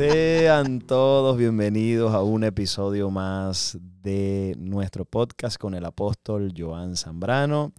Sean 0.00 0.82
todos 0.82 1.38
bienvenidos 1.38 2.12
a 2.12 2.20
un 2.20 2.44
episodio 2.44 3.10
más 3.10 3.78
de 4.02 4.54
nuestro 4.58 5.06
podcast 5.06 5.56
con 5.56 5.72
el 5.72 5.86
apóstol 5.86 6.52
Joan 6.54 6.96
Zambrano 6.96 7.72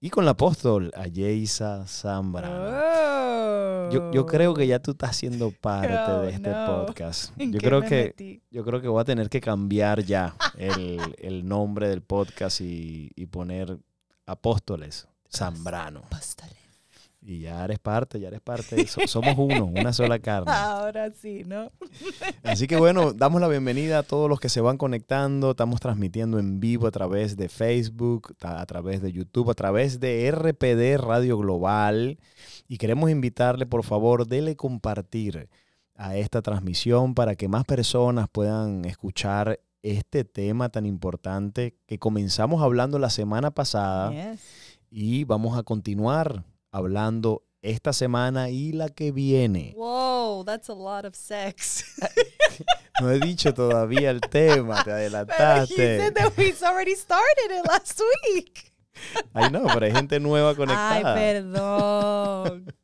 y 0.00 0.08
con 0.08 0.24
el 0.24 0.30
apóstol 0.30 0.90
Ayesa 0.96 1.86
Zambrano. 1.86 3.90
Yo, 3.92 4.10
yo, 4.12 4.24
creo 4.24 4.54
que 4.54 4.66
ya 4.66 4.78
tú 4.78 4.92
estás 4.92 5.14
siendo 5.14 5.50
parte 5.50 5.92
Oh, 5.92 6.22
de 6.22 6.30
este 6.30 6.48
no. 6.50 6.86
podcast. 6.86 7.38
¿En 7.38 7.52
Yo 7.52 7.58
creo 7.58 7.80
me 7.82 7.86
que 7.86 8.04
metí? 8.16 8.42
yo 8.50 8.64
creo 8.64 8.80
que 8.80 8.88
voy 8.88 9.02
a 9.02 9.04
tener 9.04 9.28
que 9.28 9.42
cambiar 9.42 10.02
ya 10.02 10.34
el, 10.56 10.98
el 11.18 11.46
nombre 11.46 11.90
del 11.90 12.00
podcast 12.00 12.62
y, 12.62 13.10
y 13.14 13.26
poner 13.26 13.76
apóstoles 14.24 15.06
Zambrano. 15.30 16.00
Apóstoles. 16.06 16.56
Y 17.20 17.40
ya 17.40 17.64
eres 17.64 17.78
parte, 17.80 18.20
ya 18.20 18.28
eres 18.28 18.40
parte. 18.40 18.86
So- 18.86 19.06
somos 19.06 19.34
uno, 19.36 19.66
una 19.66 19.92
sola 19.92 20.18
carne. 20.20 20.50
Ahora 20.52 21.10
sí, 21.10 21.42
¿no? 21.44 21.70
Así 22.44 22.66
que 22.66 22.76
bueno, 22.76 23.12
damos 23.12 23.40
la 23.40 23.48
bienvenida 23.48 23.98
a 23.98 24.02
todos 24.02 24.28
los 24.30 24.38
que 24.40 24.48
se 24.48 24.60
van 24.60 24.78
conectando. 24.78 25.50
Estamos 25.50 25.80
transmitiendo 25.80 26.38
en 26.38 26.60
vivo 26.60 26.86
a 26.86 26.90
través 26.92 27.36
de 27.36 27.48
Facebook, 27.48 28.34
a 28.40 28.64
través 28.66 29.02
de 29.02 29.12
YouTube, 29.12 29.50
a 29.50 29.54
través 29.54 29.98
de 30.00 30.30
RPD 30.30 30.96
Radio 31.04 31.36
Global. 31.38 32.18
Y 32.68 32.78
queremos 32.78 33.10
invitarle, 33.10 33.66
por 33.66 33.82
favor, 33.84 34.26
dele 34.26 34.54
compartir 34.56 35.48
a 35.96 36.16
esta 36.16 36.40
transmisión 36.40 37.14
para 37.14 37.34
que 37.34 37.48
más 37.48 37.64
personas 37.64 38.28
puedan 38.30 38.84
escuchar 38.84 39.58
este 39.82 40.24
tema 40.24 40.68
tan 40.68 40.86
importante 40.86 41.74
que 41.86 41.98
comenzamos 41.98 42.62
hablando 42.62 42.98
la 43.00 43.10
semana 43.10 43.50
pasada 43.50 44.12
Yes. 44.32 44.40
y 44.90 45.24
vamos 45.24 45.58
a 45.58 45.62
continuar 45.64 46.44
hablando 46.70 47.44
esta 47.62 47.92
semana 47.92 48.50
y 48.50 48.72
la 48.72 48.88
que 48.88 49.10
viene. 49.12 49.74
Wow, 49.76 50.44
that's 50.44 50.68
a 50.70 50.74
lot 50.74 51.04
of 51.04 51.14
sex. 51.14 51.84
No 53.00 53.12
he 53.12 53.20
dicho 53.20 53.54
todavía 53.54 54.10
el 54.10 54.20
tema, 54.20 54.82
te 54.82 54.90
adelantaste. 54.90 55.98
said 55.98 56.14
that 56.14 56.32
we've 56.36 56.60
already 56.64 56.96
started 56.96 57.48
it 57.56 57.64
last 57.64 58.00
week. 58.34 58.72
Ay, 59.32 59.50
no, 59.52 59.62
pero 59.72 59.86
hay 59.86 59.92
gente 59.92 60.18
nueva 60.18 60.50
Ay, 60.50 60.56
conectada. 60.56 61.14
perdón. 61.14 62.74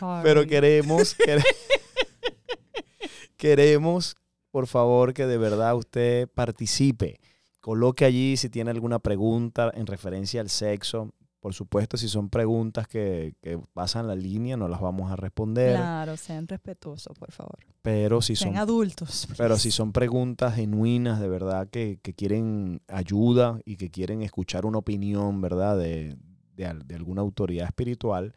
Sorry. 0.00 0.22
pero 0.24 0.44
queremos, 0.48 1.14
quere- 1.16 1.44
queremos, 3.36 4.16
por 4.50 4.66
favor, 4.66 5.14
que 5.14 5.26
de 5.26 5.38
verdad 5.38 5.76
usted 5.76 6.28
participe. 6.28 7.20
Coloque 7.60 8.04
allí 8.04 8.36
si 8.36 8.48
tiene 8.48 8.72
alguna 8.72 8.98
pregunta 8.98 9.70
en 9.74 9.86
referencia 9.86 10.40
al 10.40 10.50
sexo. 10.50 11.12
Por 11.42 11.54
supuesto, 11.54 11.96
si 11.96 12.08
son 12.08 12.28
preguntas 12.30 12.86
que, 12.86 13.34
que 13.42 13.58
pasan 13.74 14.06
la 14.06 14.14
línea, 14.14 14.56
no 14.56 14.68
las 14.68 14.80
vamos 14.80 15.10
a 15.10 15.16
responder. 15.16 15.74
Claro, 15.76 16.16
sean 16.16 16.46
respetuosos, 16.46 17.18
por 17.18 17.32
favor. 17.32 17.58
Pero 17.82 18.22
si 18.22 18.36
Sean 18.36 18.52
son 18.52 18.58
adultos. 18.62 19.26
Pero 19.36 19.58
si 19.58 19.72
son 19.72 19.92
preguntas 19.92 20.54
genuinas, 20.54 21.18
de 21.18 21.28
verdad, 21.28 21.68
que, 21.68 21.98
que 22.00 22.14
quieren 22.14 22.80
ayuda 22.86 23.58
y 23.64 23.74
que 23.76 23.90
quieren 23.90 24.22
escuchar 24.22 24.66
una 24.66 24.78
opinión, 24.78 25.40
¿verdad? 25.40 25.76
De, 25.76 26.16
de 26.54 26.66
al- 26.66 26.86
de 26.86 26.94
alguna 26.94 27.22
autoridad 27.22 27.66
espiritual, 27.66 28.34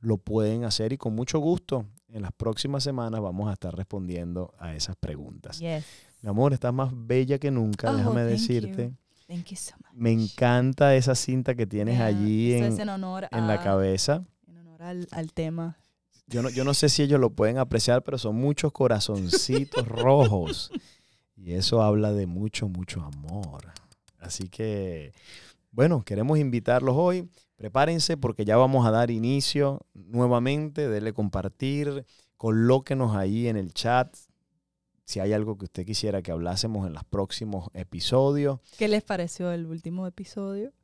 lo 0.00 0.16
pueden 0.16 0.64
hacer 0.64 0.94
y 0.94 0.96
con 0.96 1.14
mucho 1.14 1.40
gusto 1.40 1.84
en 2.08 2.22
las 2.22 2.32
próximas 2.32 2.82
semanas 2.82 3.20
vamos 3.20 3.50
a 3.50 3.52
estar 3.52 3.76
respondiendo 3.76 4.54
a 4.58 4.74
esas 4.74 4.96
preguntas. 4.96 5.58
Yes. 5.58 5.84
Mi 6.22 6.30
amor, 6.30 6.54
estás 6.54 6.72
más 6.72 6.90
bella 6.94 7.38
que 7.38 7.50
nunca, 7.50 7.92
Oh, 7.92 7.96
déjame 7.96 8.22
decirte. 8.24 8.84
you. 8.86 8.94
Thank 9.28 9.50
you 9.50 9.56
so 9.56 9.74
much. 9.76 9.92
Me 9.92 10.10
encanta 10.10 10.94
esa 10.96 11.14
cinta 11.14 11.54
que 11.54 11.66
tienes 11.66 11.96
Yeah, 11.96 12.06
allí 12.06 12.54
en, 12.54 12.64
es 12.64 12.78
en 12.78 12.88
honor 12.88 13.28
en 13.30 13.46
la 13.46 13.62
cabeza. 13.62 14.24
En 14.46 14.56
honor 14.56 14.82
al, 14.82 15.06
al 15.10 15.32
tema. 15.34 15.76
Yo 16.26 16.42
no, 16.42 16.48
yo 16.50 16.64
no 16.64 16.72
sé 16.74 16.88
si 16.88 17.02
ellos 17.02 17.20
lo 17.20 17.30
pueden 17.30 17.58
apreciar, 17.58 18.02
pero 18.02 18.16
son 18.18 18.36
muchos 18.36 18.72
corazoncitos 18.72 19.86
rojos. 19.88 20.70
Y 21.36 21.52
eso 21.52 21.82
habla 21.82 22.12
de 22.12 22.26
mucho, 22.26 22.68
mucho 22.68 23.02
amor. 23.02 23.72
Así 24.18 24.48
que, 24.48 25.12
bueno, 25.70 26.02
queremos 26.04 26.38
invitarlos 26.38 26.96
hoy. 26.96 27.28
Prepárense 27.56 28.16
porque 28.16 28.44
ya 28.44 28.56
vamos 28.56 28.86
a 28.86 28.90
dar 28.90 29.10
inicio 29.10 29.86
nuevamente. 29.94 30.88
Dele 30.88 31.12
compartir. 31.12 32.06
Colóquenos 32.36 33.14
ahí 33.16 33.48
en 33.48 33.56
el 33.56 33.72
chat 33.72 34.14
si 35.08 35.20
hay 35.20 35.32
algo 35.32 35.56
que 35.56 35.64
usted 35.64 35.86
quisiera 35.86 36.20
que 36.20 36.32
hablásemos 36.32 36.86
en 36.86 36.92
los 36.92 37.02
próximos 37.02 37.70
episodios. 37.72 38.60
¿Qué 38.76 38.88
les 38.88 39.02
pareció 39.02 39.50
el 39.52 39.64
último 39.64 40.06
episodio? 40.06 40.74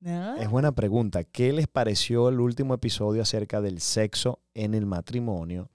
Es 0.00 0.48
buena 0.48 0.72
pregunta. 0.72 1.22
¿Qué 1.22 1.52
les 1.52 1.68
pareció 1.68 2.30
el 2.30 2.40
último 2.40 2.72
episodio 2.72 3.20
acerca 3.20 3.60
del 3.60 3.82
sexo 3.82 4.40
en 4.54 4.72
el 4.72 4.86
matrimonio? 4.86 5.68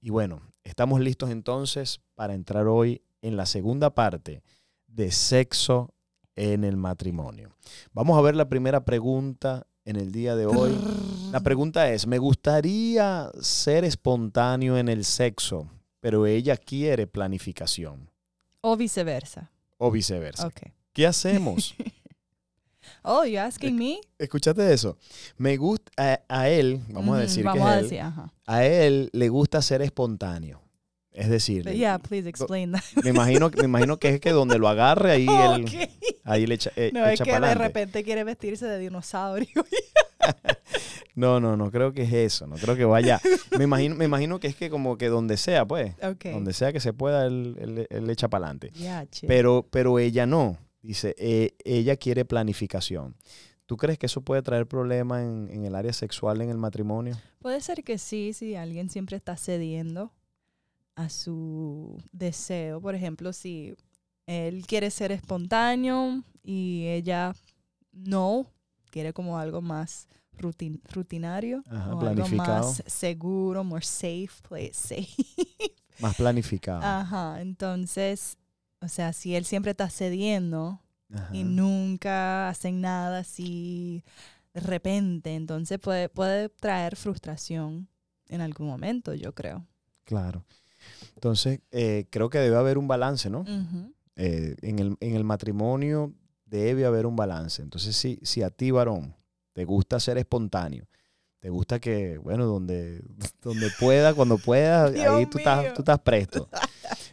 Y 0.00 0.10
bueno, 0.10 0.42
estamos 0.62 1.00
listos 1.00 1.30
entonces 1.30 2.00
para 2.14 2.34
entrar 2.34 2.68
hoy 2.68 3.02
en 3.20 3.36
la 3.36 3.46
segunda 3.46 3.92
parte 3.92 4.44
de 4.86 5.10
sexo 5.10 5.92
en 6.36 6.62
el 6.62 6.76
matrimonio. 6.76 7.50
Vamos 7.92 8.16
a 8.16 8.22
ver 8.22 8.36
la 8.36 8.48
primera 8.48 8.84
pregunta 8.84 9.66
en 9.84 9.96
el 9.96 10.12
día 10.12 10.36
de 10.36 10.46
hoy. 10.46 10.78
La 11.32 11.40
pregunta 11.40 11.90
es, 11.90 12.06
me 12.06 12.18
gustaría 12.18 13.28
ser 13.40 13.84
espontáneo 13.84 14.78
en 14.78 14.88
el 14.88 15.04
sexo, 15.04 15.68
pero 16.06 16.24
ella 16.24 16.56
quiere 16.56 17.08
planificación 17.08 18.08
O 18.60 18.76
viceversa. 18.76 19.50
o 19.76 19.90
viceversa. 19.90 20.52
¿Qué 20.92 21.04
hacemos? 21.04 21.74
Oh, 23.02 23.24
you 23.24 23.38
asking 23.40 23.76
me? 23.76 23.98
Escúchate 24.16 24.72
eso. 24.72 24.96
Me 25.36 25.56
gusta 25.56 25.90
a, 25.96 26.20
a 26.28 26.48
él, 26.48 26.80
vamos 26.88 27.16
a 27.16 27.20
decir 27.20 27.44
vamos 27.44 27.64
que 27.64 27.68
a 27.68 27.78
él, 27.80 28.00
ajá. 28.00 28.32
a 28.46 28.64
él 28.64 29.10
le 29.12 29.28
gusta 29.28 29.60
ser 29.62 29.82
espontáneo. 29.82 30.62
Es 31.10 31.28
decir, 31.28 31.64
But 31.64 31.74
yeah, 31.74 31.98
please 31.98 32.28
explain 32.28 32.70
that. 32.70 32.82
me 33.02 33.10
imagino 33.10 33.50
me 33.50 33.64
imagino 33.64 33.96
que 33.98 34.10
es 34.10 34.20
que 34.20 34.30
donde 34.30 34.58
lo 34.58 34.68
agarre 34.68 35.10
ahí 35.10 35.26
él 35.28 35.90
ahí 36.22 36.46
le 36.46 36.54
echa, 36.54 36.70
eh, 36.76 36.92
No, 36.94 37.04
es 37.06 37.20
que 37.20 37.40
de 37.40 37.54
repente 37.54 38.04
quiere 38.04 38.22
vestirse 38.22 38.66
de 38.66 38.78
dinosaurio. 38.78 39.66
No, 41.16 41.40
no, 41.40 41.56
no 41.56 41.70
creo 41.72 41.92
que 41.92 42.02
es 42.02 42.12
eso, 42.12 42.46
no 42.46 42.54
creo 42.56 42.76
que 42.76 42.84
vaya. 42.84 43.20
Me 43.58 43.64
imagino 43.64 43.96
me 43.96 44.04
imagino 44.04 44.38
que 44.38 44.46
es 44.46 44.54
que 44.54 44.70
como 44.70 44.96
que 44.98 45.08
donde 45.08 45.36
sea, 45.36 45.66
pues, 45.66 45.94
ok. 46.02 46.26
donde 46.32 46.52
sea 46.52 46.72
que 46.72 46.78
se 46.80 46.92
pueda 46.92 47.26
él, 47.26 47.56
él- 47.58 47.86
él 47.90 48.10
echa 48.10 48.28
para 48.28 48.44
adelante. 48.44 48.70
Yeah. 48.78 49.06
Pero 49.26 49.66
pero 49.70 49.98
ella 49.98 50.26
no. 50.26 50.58
Dice, 50.82 51.16
eh, 51.18 51.56
ella 51.64 51.96
quiere 51.96 52.24
planificación. 52.24 53.16
¿Tú 53.64 53.76
crees 53.76 53.98
que 53.98 54.06
eso 54.06 54.20
puede 54.20 54.42
traer 54.42 54.66
problemas 54.68 55.22
en, 55.24 55.48
en 55.50 55.64
el 55.64 55.74
área 55.74 55.92
sexual 55.92 56.40
en 56.42 56.50
el 56.50 56.58
matrimonio? 56.58 57.16
Puede 57.40 57.60
ser 57.60 57.82
que 57.82 57.98
sí, 57.98 58.32
si 58.32 58.54
alguien 58.54 58.88
siempre 58.90 59.16
está 59.16 59.36
cediendo 59.36 60.12
a 60.94 61.08
su 61.08 62.00
deseo. 62.12 62.80
Por 62.80 62.94
ejemplo, 62.94 63.32
si 63.32 63.74
él 64.26 64.64
quiere 64.66 64.90
ser 64.92 65.10
espontáneo 65.12 66.22
y 66.44 66.86
ella 66.86 67.34
no, 67.92 68.46
quiere 68.90 69.12
como 69.12 69.38
algo 69.38 69.60
más 69.62 70.06
rutin- 70.38 70.80
rutinario. 70.92 71.62
Ajá, 71.68 71.94
o 71.94 71.98
planificado. 71.98 72.52
algo 72.54 72.66
más 72.68 72.82
seguro, 72.86 73.64
more 73.64 73.84
safe, 73.84 74.30
play 74.48 74.66
it 74.66 74.74
safe. 74.74 75.06
Más 75.98 76.14
planificado. 76.14 76.82
Ajá, 76.82 77.40
entonces, 77.40 78.36
o 78.80 78.88
sea, 78.88 79.14
si 79.14 79.34
él 79.34 79.46
siempre 79.46 79.70
está 79.70 79.88
cediendo 79.88 80.82
Ajá. 81.10 81.34
y 81.34 81.42
nunca 81.44 82.50
hacen 82.50 82.82
nada 82.82 83.20
así 83.20 84.04
de 84.52 84.60
repente, 84.60 85.34
entonces 85.34 85.78
puede, 85.78 86.08
puede 86.10 86.50
traer 86.50 86.96
frustración 86.96 87.88
en 88.28 88.40
algún 88.42 88.66
momento, 88.66 89.14
yo 89.14 89.34
creo. 89.34 89.66
Claro. 90.04 90.44
Entonces, 91.14 91.60
eh, 91.70 92.06
creo 92.10 92.28
que 92.30 92.38
debe 92.38 92.56
haber 92.56 92.76
un 92.78 92.88
balance, 92.88 93.30
¿no? 93.30 93.44
Eh, 94.16 94.54
en, 94.62 94.78
el, 94.78 94.96
en 95.00 95.14
el 95.16 95.24
matrimonio 95.24 96.12
debe 96.44 96.84
haber 96.86 97.06
un 97.06 97.16
balance. 97.16 97.62
Entonces, 97.62 97.96
si, 97.96 98.18
si 98.22 98.42
a 98.42 98.50
ti, 98.50 98.70
varón, 98.70 99.14
te 99.56 99.64
gusta 99.64 99.98
ser 99.98 100.18
espontáneo, 100.18 100.86
te 101.38 101.48
gusta 101.48 101.80
que, 101.80 102.18
bueno, 102.18 102.44
donde, 102.44 103.02
donde 103.42 103.70
pueda, 103.80 104.12
cuando 104.12 104.36
pueda, 104.36 104.84
ahí 104.84 105.24
tú 105.24 105.38
estás, 105.38 105.72
tú 105.72 105.80
estás 105.80 105.98
presto. 106.00 106.50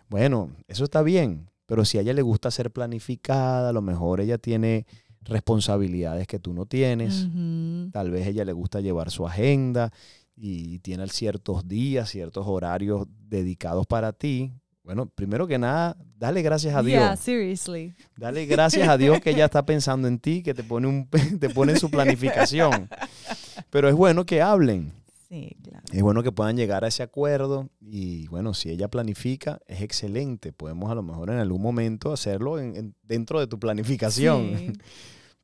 Bueno, 0.10 0.52
eso 0.68 0.84
está 0.84 1.02
bien, 1.04 1.50
pero 1.66 1.86
si 1.86 2.00
a 2.00 2.02
ella 2.02 2.12
le 2.12 2.22
gusta 2.22 2.52
ser 2.52 2.70
planificada, 2.70 3.70
a 3.70 3.72
lo 3.72 3.82
mejor 3.82 4.20
ella 4.20 4.38
tiene 4.38 4.86
responsabilidades 5.22 6.28
que 6.28 6.38
tú 6.38 6.54
no 6.54 6.66
tienes. 6.66 7.30
Tal 7.94 8.12
vez 8.12 8.28
a 8.28 8.32
ella 8.32 8.44
le 8.44 8.52
gusta 8.52 8.82
llevar 8.82 9.10
su 9.10 9.26
agenda 9.26 9.94
y 10.36 10.80
tiene 10.80 11.08
ciertos 11.08 11.66
días, 11.66 12.10
ciertos 12.10 12.46
horarios 12.46 13.08
dedicados 13.30 13.88
para 13.88 14.12
ti. 14.12 14.52
Bueno, 14.84 15.06
primero 15.06 15.48
que 15.48 15.58
nada, 15.58 15.96
dale 16.18 16.42
gracias 16.42 16.76
a 16.76 16.84
Dios. 16.84 17.00
Yeah, 17.00 17.16
seriously. 17.16 17.94
Dale 18.18 18.46
gracias 18.46 18.88
a 18.90 18.98
Dios 18.98 19.22
que 19.22 19.30
ella 19.30 19.46
está 19.46 19.66
pensando 19.66 20.08
en 20.10 20.20
ti, 20.20 20.44
que 20.44 20.54
te 20.54 20.64
pone, 20.64 20.88
un, 20.88 21.10
te 21.40 21.50
pone 21.50 21.72
en 21.74 21.80
su 21.80 21.90
planificación. 21.90 22.90
Pero 23.70 23.88
es 23.88 23.96
bueno 23.96 24.26
que 24.26 24.42
hablen. 24.42 24.92
Sí, 25.30 25.56
claro. 25.64 25.84
Es 25.92 26.02
bueno 26.04 26.22
que 26.22 26.32
puedan 26.34 26.58
llegar 26.58 26.84
a 26.84 26.90
ese 26.90 27.02
acuerdo 27.02 27.70
y 27.82 28.28
bueno, 28.28 28.54
si 28.54 28.70
ella 28.70 28.88
planifica, 28.90 29.60
es 29.68 29.82
excelente. 29.82 30.52
Podemos 30.52 30.92
a 30.92 30.96
lo 30.96 31.02
mejor 31.02 31.30
en 31.30 31.38
algún 31.38 31.62
momento 31.62 32.12
hacerlo 32.12 32.60
en- 32.60 32.76
en- 32.76 32.96
dentro 33.04 33.40
de 33.40 33.48
tu 33.48 33.58
planificación. 33.60 34.58
Sí, 34.58 34.74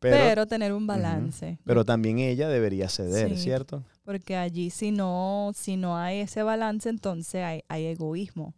Pero, 0.01 0.15
pero, 0.15 0.47
tener 0.47 0.71
un 0.71 0.87
balance. 0.87 1.59
pero 1.65 1.83
también 1.83 2.19
ella 2.19 2.47
debería 2.47 2.87
ceder, 2.87 3.35
Sí. 3.35 3.43
¿cierto? 3.43 3.83
Porque 4.05 4.37
allí 4.37 4.69
si 4.69 4.91
no, 4.91 5.51
si 5.53 5.75
no 5.75 5.97
hay 5.97 6.19
ese 6.21 6.41
balance, 6.41 6.87
entonces 6.87 7.43
hay, 7.43 7.63
hay 7.67 7.85
egoísmo. 7.87 8.53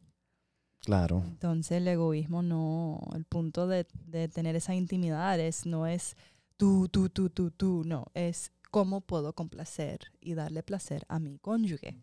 Claro. 0.82 1.24
Entonces 1.28 1.78
el 1.78 1.88
egoísmo 1.88 2.42
no, 2.42 3.00
el 3.16 3.26
punto 3.26 3.68
de, 3.68 3.86
de 4.08 4.28
tener 4.28 4.56
esa 4.56 4.74
intimidad 4.74 5.40
es, 5.40 5.66
no 5.66 5.86
es 5.86 6.16
tú, 6.58 6.90
tú, 6.90 7.10
tú, 7.10 7.30
tú, 7.30 7.52
tú, 7.52 7.84
no, 7.86 8.08
es 8.14 8.52
cómo 8.72 9.02
puedo 9.02 9.34
complacer 9.34 10.12
y 10.20 10.34
darle 10.34 10.64
placer 10.64 11.06
a 11.08 11.20
mi 11.20 11.38
cónyuge. 11.38 11.98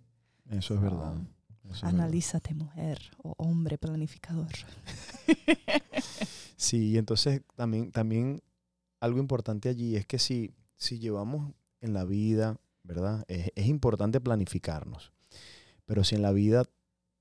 Eso 0.50 0.74
es 0.74 0.80
verdad. 0.80 1.14
So, 1.14 1.20
eso 1.64 1.74
es 1.74 1.82
verdad. 1.82 2.00
Analízate, 2.00 2.54
mujer 2.54 2.98
o 3.22 3.34
hombre 3.38 3.78
planificador. 3.78 4.52
Sí, 6.58 6.90
y 6.90 6.98
entonces 6.98 7.42
también, 7.54 7.92
también 7.92 8.42
algo 8.98 9.20
importante 9.20 9.68
allí 9.68 9.94
es 9.94 10.06
que 10.06 10.18
si, 10.18 10.50
si 10.74 10.98
llevamos 10.98 11.52
en 11.80 11.94
la 11.94 12.04
vida, 12.04 12.58
¿verdad? 12.82 13.24
Es, 13.28 13.52
es 13.54 13.66
importante 13.66 14.20
planificarnos. 14.20 15.12
Pero 15.86 16.02
si 16.02 16.16
en 16.16 16.22
la 16.22 16.32
vida 16.32 16.64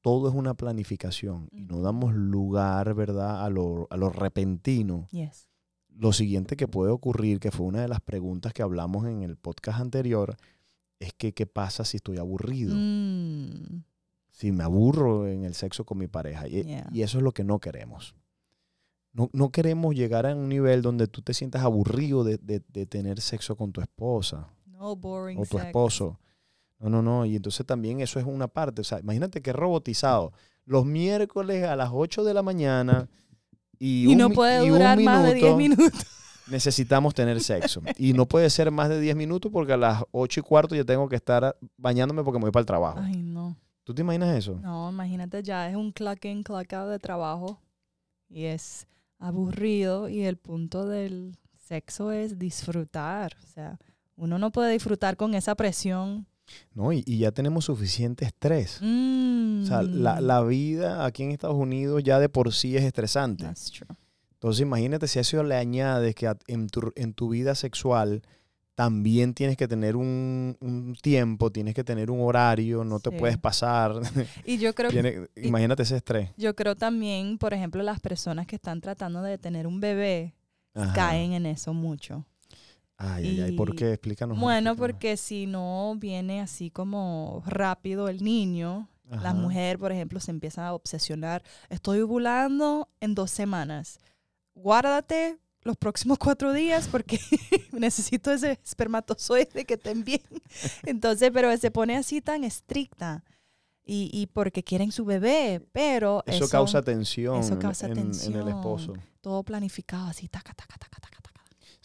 todo 0.07 0.29
es 0.29 0.33
una 0.35 0.53
planificación 0.53 1.49
y 1.51 1.65
no 1.65 1.81
damos 1.81 2.13
lugar, 2.13 2.93
¿verdad? 2.93 3.43
A 3.43 3.49
lo, 3.49 3.87
a 3.89 3.97
lo 3.97 4.09
repentino, 4.09 5.07
Yes. 5.11 5.49
lo 5.89 6.13
siguiente 6.13 6.55
que 6.55 6.67
puede 6.69 6.91
ocurrir, 6.91 7.41
que 7.41 7.51
fue 7.51 7.65
una 7.65 7.81
de 7.81 7.89
las 7.89 7.99
preguntas 7.99 8.53
que 8.53 8.61
hablamos 8.61 9.05
en 9.05 9.21
el 9.23 9.35
podcast 9.35 9.81
anterior, 9.81 10.37
es 10.99 11.11
que 11.13 11.33
qué 11.33 11.45
pasa 11.45 11.83
si 11.83 11.97
estoy 11.97 12.19
aburrido, 12.19 12.73
Mm, 12.73 13.83
si 14.31 14.51
me 14.53 14.63
aburro 14.63 15.27
en 15.27 15.43
el 15.43 15.53
sexo 15.55 15.83
con 15.85 15.97
mi 15.97 16.07
pareja. 16.07 16.47
Y, 16.47 16.63
Yeah. 16.63 16.89
y 16.93 17.01
eso 17.01 17.17
es 17.17 17.23
lo 17.25 17.33
que 17.33 17.43
no 17.43 17.59
queremos. 17.59 18.15
No, 19.11 19.29
no 19.33 19.49
queremos 19.51 19.93
llegar 19.93 20.25
a 20.25 20.33
un 20.35 20.47
nivel 20.47 20.81
donde 20.81 21.07
tú 21.07 21.21
te 21.21 21.33
sientas 21.33 21.63
aburrido 21.63 22.23
de, 22.23 22.37
de- 22.37 22.63
de 22.69 22.85
tener 22.85 23.19
sexo 23.19 23.55
con 23.57 23.71
tu 23.73 23.81
esposa 23.81 24.47
no 24.67 24.95
boring 24.95 25.37
o 25.39 25.41
tu 25.45 25.57
sex. 25.57 25.65
esposo. 25.65 26.19
No, 26.79 26.89
no, 26.89 27.01
no. 27.01 27.25
Y 27.25 27.35
entonces 27.35 27.65
también 27.65 28.01
eso 28.01 28.19
es 28.19 28.25
una 28.25 28.47
parte. 28.47 28.81
O 28.81 28.83
sea, 28.83 28.99
imagínate 28.99 29.41
que 29.41 29.53
robotizado. 29.53 30.33
Los 30.65 30.85
miércoles 30.85 31.63
a 31.63 31.75
las 31.75 31.89
8 31.93 32.23
de 32.23 32.33
la 32.33 32.43
mañana 32.43 33.07
y, 33.79 34.03
Y 34.03 34.07
un 34.07 34.17
no 34.17 34.29
puede 34.29 34.65
y 34.65 34.69
durar 34.69 34.99
más 35.01 35.23
de 35.23 35.33
10 35.35 35.55
minuto 35.55 35.81
minutos. 35.81 36.05
necesitamos 36.49 37.13
tener 37.13 37.41
sexo. 37.41 37.81
Y 37.97 38.13
no 38.13 38.25
puede 38.25 38.49
ser 38.49 38.71
más 38.71 38.89
de 38.89 38.99
10 38.99 39.15
minutos 39.15 39.51
porque 39.51 39.73
a 39.73 39.77
las 39.77 40.03
8 40.11 40.39
y 40.39 40.43
cuarto 40.43 40.75
ya 40.75 40.83
tengo 40.83 41.07
que 41.07 41.15
estar 41.15 41.57
bañándome 41.77 42.23
porque 42.23 42.39
me 42.39 42.43
voy 42.43 42.51
para 42.51 42.61
el 42.61 42.67
trabajo. 42.67 42.99
Ay, 43.01 43.17
no. 43.17 43.55
¿Tú 43.83 43.93
te 43.93 44.01
imaginas 44.01 44.35
eso? 44.35 44.59
No, 44.61 44.89
imagínate 44.89 45.41
ya, 45.43 45.69
es 45.69 45.75
un 45.75 45.91
clock 45.91 46.25
in, 46.25 46.43
clock 46.43 46.73
out 46.73 46.89
de 46.89 46.99
trabajo 46.99 47.61
y 48.27 48.45
es 48.45 48.85
aburrido 49.17 50.09
y 50.09 50.23
el 50.23 50.37
punto 50.37 50.85
del 50.85 51.37
sexo 51.57 52.11
es 52.11 52.37
disfrutar. 52.37 53.37
O 53.43 53.47
sea, 53.47 53.79
uno 54.15 54.39
no 54.39 54.51
puede 54.51 54.73
disfrutar 54.73 55.15
con 55.15 55.35
esa 55.35 55.55
presión. 55.55 56.27
No, 56.73 56.93
y, 56.93 57.03
y 57.05 57.19
ya 57.19 57.31
tenemos 57.31 57.65
suficiente 57.65 58.25
estrés. 58.25 58.79
Mm, 58.81 59.63
O 59.63 59.65
sea, 59.65 59.81
la, 59.83 60.21
la 60.21 60.41
vida 60.43 61.05
aquí 61.05 61.23
en 61.23 61.31
Estados 61.31 61.57
Unidos 61.57 62.03
ya 62.03 62.19
de 62.19 62.29
por 62.29 62.53
sí 62.53 62.77
es 62.77 62.83
estresante. 62.83 63.43
That's 63.43 63.71
true. 63.71 63.87
Entonces 64.33 64.61
imagínate 64.61 65.07
si 65.07 65.17
a 65.19 65.21
eso 65.21 65.41
le 65.43 65.55
añades 65.55 66.13
que 66.15 66.31
en 66.47 66.67
tu, 66.67 66.91
en 66.95 67.13
tu 67.13 67.29
vida 67.29 67.55
sexual 67.55 68.21
también 68.75 69.33
tienes 69.33 69.57
que 69.57 69.67
tener 69.67 69.95
un, 69.95 70.55
un 70.61 70.95
tiempo, 71.01 71.51
tienes 71.51 71.73
que 71.73 71.83
tener 71.83 72.11
un 72.11 72.21
horario, 72.21 72.83
no 72.83 72.99
te 72.99 73.09
puedes 73.11 73.37
pasar. 73.39 73.93
Y 74.45 74.59
yo 74.59 74.75
creo, 74.75 74.91
Tiene- 74.91 75.27
y- 75.35 75.47
imagínate 75.47 75.81
ese 75.81 75.95
estrés. 75.97 76.29
yo 76.37 76.55
creo 76.55 76.75
también, 76.75 77.39
por 77.39 77.55
ejemplo, 77.55 77.81
las 77.81 77.99
personas 77.99 78.45
que 78.45 78.55
están 78.57 78.79
tratando 78.79 79.23
de 79.23 79.39
tener 79.39 79.65
un 79.65 79.79
bebé 79.79 80.35
Ajá. 80.75 80.93
caen 80.93 81.33
en 81.33 81.47
eso 81.47 81.73
mucho. 81.73 82.23
Ay, 82.97 83.27
ay, 83.27 83.41
ay, 83.41 83.51
¿por 83.55 83.73
y- 83.73 83.75
qué? 83.77 83.93
Explícanos. 83.93 84.39
Bueno, 84.39 84.75
porque 84.75 85.17
si 85.17 85.45
no 85.45 85.95
viene 85.97 86.41
así 86.41 86.71
como 86.71 87.43
rápido 87.45 88.09
el 88.09 88.23
niño, 88.23 88.89
la 89.09 89.17
Ajá. 89.29 89.33
mujer, 89.35 89.77
por 89.79 89.91
ejemplo, 89.91 90.19
se 90.19 90.31
empieza 90.31 90.67
a 90.67 90.73
obsesionar. 90.73 91.43
Estoy 91.69 92.01
ovulando 92.01 92.89
en 92.99 93.13
dos 93.15 93.31
semanas. 93.31 93.99
Guárdate 94.55 95.37
los 95.61 95.77
próximos 95.77 96.17
cuatro 96.17 96.53
días 96.53 96.87
porque 96.87 97.19
necesito 97.71 98.31
ese 98.31 98.59
espermatozoide 98.65 99.65
que 99.65 99.75
estén 99.75 100.03
bien. 100.03 100.21
Entonces, 100.85 101.29
pero 101.33 101.55
se 101.57 101.71
pone 101.71 101.95
así 101.97 102.21
tan 102.21 102.43
estricta. 102.43 103.23
Y, 103.89 104.09
y 104.11 104.27
porque 104.27 104.63
quieren 104.65 104.91
su 104.91 105.05
bebé, 105.05 105.65
pero 105.71 106.21
Eso, 106.25 106.43
eso, 106.43 106.51
causa 106.51 106.81
tensión, 106.81 107.39
eso 107.39 107.53
en- 107.53 107.59
causa 107.59 107.85
en, 107.85 107.93
en 107.93 107.97
el 107.99 108.03
tensión. 108.11 108.47
esposo. 108.49 108.93
todo 109.21 109.43
planificado 109.43 110.07
así, 110.07 110.27
taca, 110.27 110.53
taca, 110.53 110.77
taca, 110.77 110.99
taca. 110.99 111.16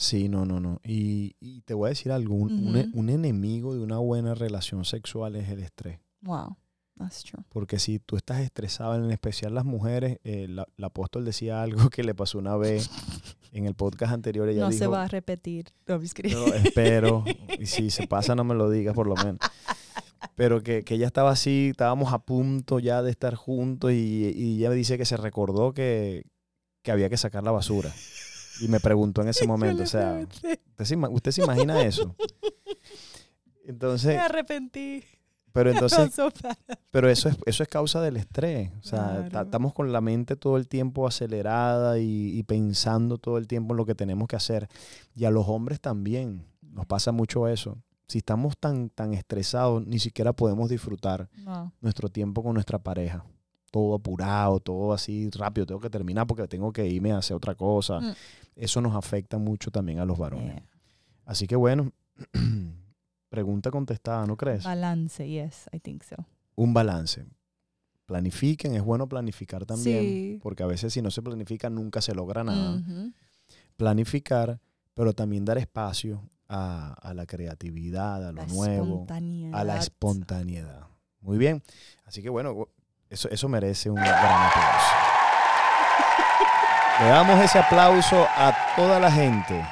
Sí, 0.03 0.29
no, 0.29 0.45
no, 0.45 0.59
no. 0.59 0.81
Y, 0.85 1.37
y 1.41 1.61
te 1.63 1.75
voy 1.75 1.87
a 1.87 1.89
decir 1.91 2.11
algo, 2.11 2.35
un, 2.35 2.77
e- 2.77 2.91
un 2.93 3.09
enemigo 3.09 3.73
de 3.75 3.81
una 3.81 3.99
buena 3.99 4.35
relación 4.35 4.85
sexual 4.85 5.37
es 5.37 5.49
el 5.49 5.61
estrés. 5.63 6.01
Wow, 6.23 6.57
that's 6.99 7.23
true. 7.23 7.45
Porque 7.49 7.79
si 7.79 7.99
tú 8.01 8.17
estás 8.17 8.41
estresado, 8.41 8.97
en 8.97 9.11
especial 9.13 9.55
las 9.55 9.65
mujeres, 9.65 10.19
eh, 10.25 10.47
la- 10.49 10.67
el 10.77 10.85
apóstol 10.85 11.25
decía 11.25 11.63
algo 11.63 11.89
que 11.91 12.03
le 12.03 12.15
pasó 12.15 12.39
una 12.39 12.57
vez 12.57 12.91
en 13.53 13.67
el 13.67 13.75
podcast 13.77 14.13
anterior. 14.13 14.49
Ella 14.49 14.63
no 14.63 14.71
dijo, 14.71 14.79
se 14.79 14.87
va 14.89 15.05
a 15.05 15.09
repetir. 15.09 15.67
No. 15.87 15.99
"No, 16.35 16.47
espero, 16.55 17.25
y 17.61 17.67
si 17.67 17.91
se 17.91 18.09
pasa 18.09 18.35
no 18.35 18.43
me 18.43 18.55
lo 18.57 18.71
digas 18.71 18.95
por 18.95 19.07
lo 19.07 19.15
menos. 19.15 19.39
Pero 20.35 20.63
que, 20.63 20.83
que 20.83 20.95
ella 20.95 21.07
estaba 21.07 21.31
así, 21.31 21.69
estábamos 21.71 22.13
a 22.13 22.19
punto 22.21 22.79
ya 22.81 23.03
de 23.03 23.11
estar 23.13 23.35
juntos 23.37 23.93
y, 23.93 24.33
y 24.35 24.57
ella 24.59 24.71
me 24.71 24.75
dice 24.77 24.97
que 24.99 25.05
se 25.05 25.17
recordó 25.17 25.75
que, 25.75 26.25
que 26.83 26.91
había 26.91 27.09
que 27.09 27.17
sacar 27.17 27.43
la 27.45 27.51
basura. 27.53 27.93
Y 28.61 28.69
me 28.69 28.81
preguntó 28.81 29.23
en 29.23 29.29
ese 29.29 29.47
momento, 29.47 29.83
o 29.83 29.87
sea, 29.87 30.21
¿usted 30.31 30.59
se, 30.85 30.97
usted 30.97 31.31
se 31.33 31.43
imagina 31.43 31.83
eso? 31.83 32.15
Entonces, 33.65 34.15
me 34.17 34.19
arrepentí. 34.21 35.05
pero 35.53 35.71
entonces 35.71 36.11
pero 36.91 37.09
eso 37.09 37.29
es, 37.29 37.37
eso 37.47 37.63
es 37.63 37.69
causa 37.69 38.01
del 38.01 38.17
estrés. 38.17 38.71
O 38.81 38.83
sea, 38.83 39.27
Claro. 39.31 39.45
estamos 39.47 39.73
con 39.73 39.93
la 39.93 40.01
mente 40.01 40.35
todo 40.37 40.57
el 40.57 40.67
tiempo 40.69 41.07
acelerada 41.07 41.99
y, 41.99 42.37
y 42.39 42.43
pensando 42.43 43.19
todo 43.19 43.39
el 43.39 43.47
tiempo 43.47 43.73
en 43.75 43.77
lo 43.79 43.87
que 43.87 43.95
tenemos 43.95 44.27
que 44.29 44.37
hacer. 44.37 44.69
Y 45.15 45.25
a 45.25 45.31
los 45.31 45.47
hombres 45.49 45.81
también 45.81 46.45
nos 46.63 46.87
pasa 46.87 47.13
mucho 47.13 47.47
eso. 47.49 47.79
Si 48.09 48.19
estamos 48.19 48.59
tan, 48.59 48.91
tan 48.91 49.15
estresados, 49.15 49.87
ni 49.87 49.99
siquiera 49.99 50.33
podemos 50.33 50.69
disfrutar 50.69 51.29
No. 51.45 51.73
nuestro 51.81 52.09
tiempo 52.09 52.43
con 52.43 52.55
nuestra 52.55 52.79
pareja. 52.79 53.25
Todo 53.73 53.95
apurado, 53.97 54.61
todo 54.61 54.93
así 54.93 55.29
rápido. 55.31 55.67
Tengo 55.67 55.81
que 55.81 55.91
terminar 55.91 56.27
porque 56.27 56.47
tengo 56.47 56.73
que 56.73 56.87
irme 56.87 57.11
a 57.11 57.17
hacer 57.19 57.35
otra 57.35 57.55
cosa. 57.56 58.01
Mm. 58.01 58.15
Eso 58.55 58.81
nos 58.82 58.94
afecta 58.94 59.39
mucho 59.39 59.70
también 59.70 59.99
a 59.99 60.05
los 60.05 60.19
varones. 60.19 60.55
Yeah. 60.56 60.65
Así 61.25 61.46
que 61.46 61.56
bueno, 61.56 61.91
pregunta 63.31 63.70
contestada, 63.70 64.27
¿no 64.27 64.37
crees? 64.37 64.63
Balance, 64.65 65.27
yes, 65.29 65.69
I 65.73 65.81
think 65.81 66.03
so. 66.03 66.17
un 66.55 66.75
balance. 66.75 67.25
Planifiquen, 68.05 68.75
es 68.75 68.82
bueno 68.85 69.08
planificar 69.08 69.65
también, 69.65 70.01
Sí. 70.03 70.39
porque 70.43 70.63
a 70.63 70.67
veces 70.67 70.93
si 70.93 71.01
no 71.01 71.11
se 71.11 71.23
planifica 71.23 71.70
nunca 71.70 72.03
se 72.03 72.15
logra 72.15 72.44
nada. 72.44 72.77
Ujú. 72.77 73.13
Planificar, 73.77 74.61
pero 74.93 75.15
también 75.15 75.46
dar 75.46 75.56
espacio 75.56 76.29
a, 76.46 76.93
a 76.93 77.15
la 77.15 77.25
creatividad, 77.25 78.17
a 78.29 78.32
lo 78.32 78.43
La 78.43 78.46
nuevo, 78.49 79.06
a 79.55 79.65
la 79.65 79.79
espontaneidad. 79.79 80.89
Muy 81.20 81.39
bien, 81.39 81.63
así 82.05 82.20
que 82.23 82.29
bueno, 82.29 82.69
eso, 83.13 83.29
eso 83.31 83.49
merece 83.49 83.91
un 83.91 83.97
gran 83.97 84.09
aplauso. 84.15 84.95
Le 87.01 87.09
damos 87.09 87.41
ese 87.45 87.59
aplauso 87.59 88.27
a 88.37 88.55
toda 88.77 88.99
la 89.01 89.11
gente 89.11 89.63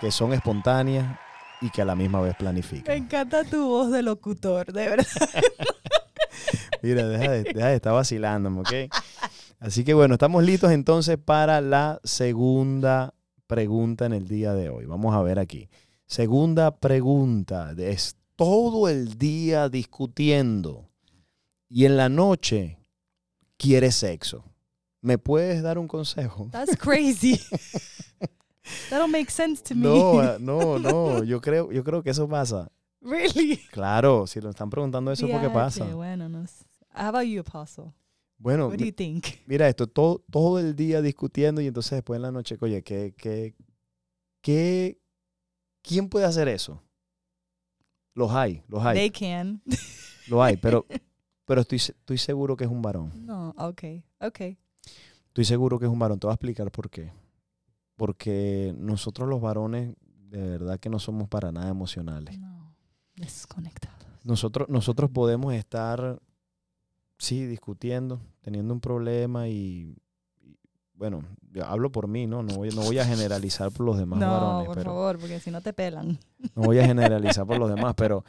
que 0.00 0.10
son 0.10 0.32
espontáneas 0.32 1.18
y 1.60 1.70
que 1.70 1.82
a 1.82 1.84
la 1.84 1.94
misma 1.94 2.20
vez 2.20 2.32
Me 2.32 2.38
planifican. 2.38 2.96
encanta 2.96 3.44
tu 3.44 3.66
voz 3.68 3.90
de 3.90 4.02
locutor, 4.02 4.72
de 4.72 4.88
verdad. 4.88 5.06
Mira, 6.82 7.06
deja 7.08 7.30
de, 7.32 7.42
deja 7.44 7.68
de 7.68 7.74
estar 7.76 7.92
vacilándome, 7.92 8.60
¿ok? 8.60 8.94
Así 9.58 9.84
que 9.84 9.94
bueno, 9.94 10.14
estamos 10.14 10.44
listos 10.44 10.70
entonces 10.70 11.18
para 11.18 11.60
la 11.60 11.98
segunda 12.04 13.14
pregunta 13.46 14.06
en 14.06 14.12
el 14.12 14.28
día 14.28 14.52
de 14.52 14.68
hoy. 14.68 14.86
Vamos 14.86 15.14
a 15.14 15.22
ver 15.22 15.38
aquí. 15.38 15.68
Segunda 16.06 16.76
pregunta. 16.76 17.72
Es 17.76 18.16
todo 18.36 18.88
el 18.88 19.18
día 19.18 19.68
discutiendo 19.68 20.88
y 21.68 21.86
en 21.86 21.96
la 21.96 22.08
noche 22.08 22.75
quiere 23.56 23.90
sexo. 23.92 24.44
¿Me 25.00 25.18
puedes 25.18 25.62
dar 25.62 25.78
un 25.78 25.86
consejo? 25.88 26.48
That's 26.50 26.76
crazy. 26.76 27.38
That 28.90 28.98
don't 28.98 29.12
make 29.12 29.30
sense 29.30 29.62
to 29.64 29.74
me. 29.74 29.82
No, 29.82 30.20
ah, 30.20 30.38
no, 30.40 30.78
no. 30.78 31.22
Yo 31.22 31.40
creo, 31.40 31.70
yo 31.70 31.84
creo 31.84 32.02
que 32.02 32.10
eso 32.10 32.28
pasa. 32.28 32.70
really. 33.00 33.58
Claro, 33.70 34.26
si 34.26 34.40
lo 34.40 34.50
están 34.50 34.68
preguntando 34.70 35.12
eso, 35.12 35.28
¿por 35.28 35.40
qué 35.40 35.50
pasa? 35.50 35.84
Bueno, 35.94 36.28
no 36.28 36.44
sé. 36.46 36.64
How 36.92 37.08
about 37.08 37.24
you, 37.26 37.40
Apostle? 37.40 37.92
Bueno, 38.38 38.68
What 38.68 38.78
do 38.78 38.84
you 38.84 38.92
think? 38.92 39.26
Mira 39.46 39.68
esto, 39.68 39.86
todo, 39.86 40.24
todo 40.30 40.58
el 40.58 40.74
día 40.74 41.00
discutiendo 41.00 41.60
y 41.60 41.66
entonces 41.68 41.92
después 41.92 42.16
en 42.18 42.22
la 42.22 42.32
noche, 42.32 42.56
oye, 42.60 42.82
¿qué, 42.82 43.14
qué, 43.16 43.54
qué, 44.42 44.98
¿quién 45.82 46.08
puede 46.08 46.26
hacer 46.26 46.48
eso? 46.48 46.82
Los 48.14 48.32
hay, 48.32 48.62
los 48.68 48.84
hay, 48.84 48.96
They 48.96 49.10
can. 49.10 49.62
los 50.26 50.40
hay, 50.42 50.56
pero, 50.56 50.86
pero 51.46 51.60
estoy, 51.62 51.76
estoy 51.76 52.18
seguro 52.18 52.56
que 52.56 52.64
es 52.64 52.70
un 52.70 52.82
varón. 52.82 53.12
No, 53.24 53.54
okay, 53.56 54.04
okay. 54.20 54.58
Estoy 55.28 55.44
seguro 55.44 55.78
que 55.78 55.86
es 55.86 55.90
un 55.90 55.98
varón. 55.98 56.18
Te 56.18 56.26
voy 56.26 56.32
a 56.32 56.34
explicar 56.34 56.70
por 56.70 56.90
qué. 56.90 57.12
Porque 57.94 58.74
nosotros 58.76 59.28
los 59.28 59.40
varones, 59.40 59.94
de 60.28 60.40
verdad 60.40 60.78
que 60.80 60.90
no 60.90 60.98
somos 60.98 61.28
para 61.28 61.52
nada 61.52 61.68
emocionales. 61.68 62.38
No, 62.38 62.74
desconectados. 63.14 63.96
Nosotros, 64.24 64.68
nosotros 64.68 65.08
podemos 65.10 65.54
estar 65.54 66.20
sí, 67.16 67.46
discutiendo, 67.46 68.20
teniendo 68.40 68.74
un 68.74 68.80
problema 68.80 69.48
y, 69.48 69.96
y, 70.42 70.58
bueno, 70.94 71.22
yo 71.52 71.64
hablo 71.64 71.92
por 71.92 72.08
mí, 72.08 72.26
¿no? 72.26 72.42
No 72.42 72.56
voy, 72.56 72.70
no 72.70 72.82
voy 72.82 72.98
a 72.98 73.04
generalizar 73.04 73.70
por 73.70 73.86
los 73.86 73.98
demás 73.98 74.18
no, 74.18 74.26
varones, 74.26 74.66
por 74.66 74.76
pero 74.76 74.90
favor, 74.90 75.18
porque 75.18 75.38
si 75.38 75.50
no 75.52 75.60
te 75.60 75.72
pelan. 75.72 76.18
no 76.56 76.62
voy 76.62 76.80
a 76.80 76.86
generalizar 76.86 77.46
por 77.46 77.58
los 77.58 77.70
demás, 77.70 77.94
pero, 77.96 78.24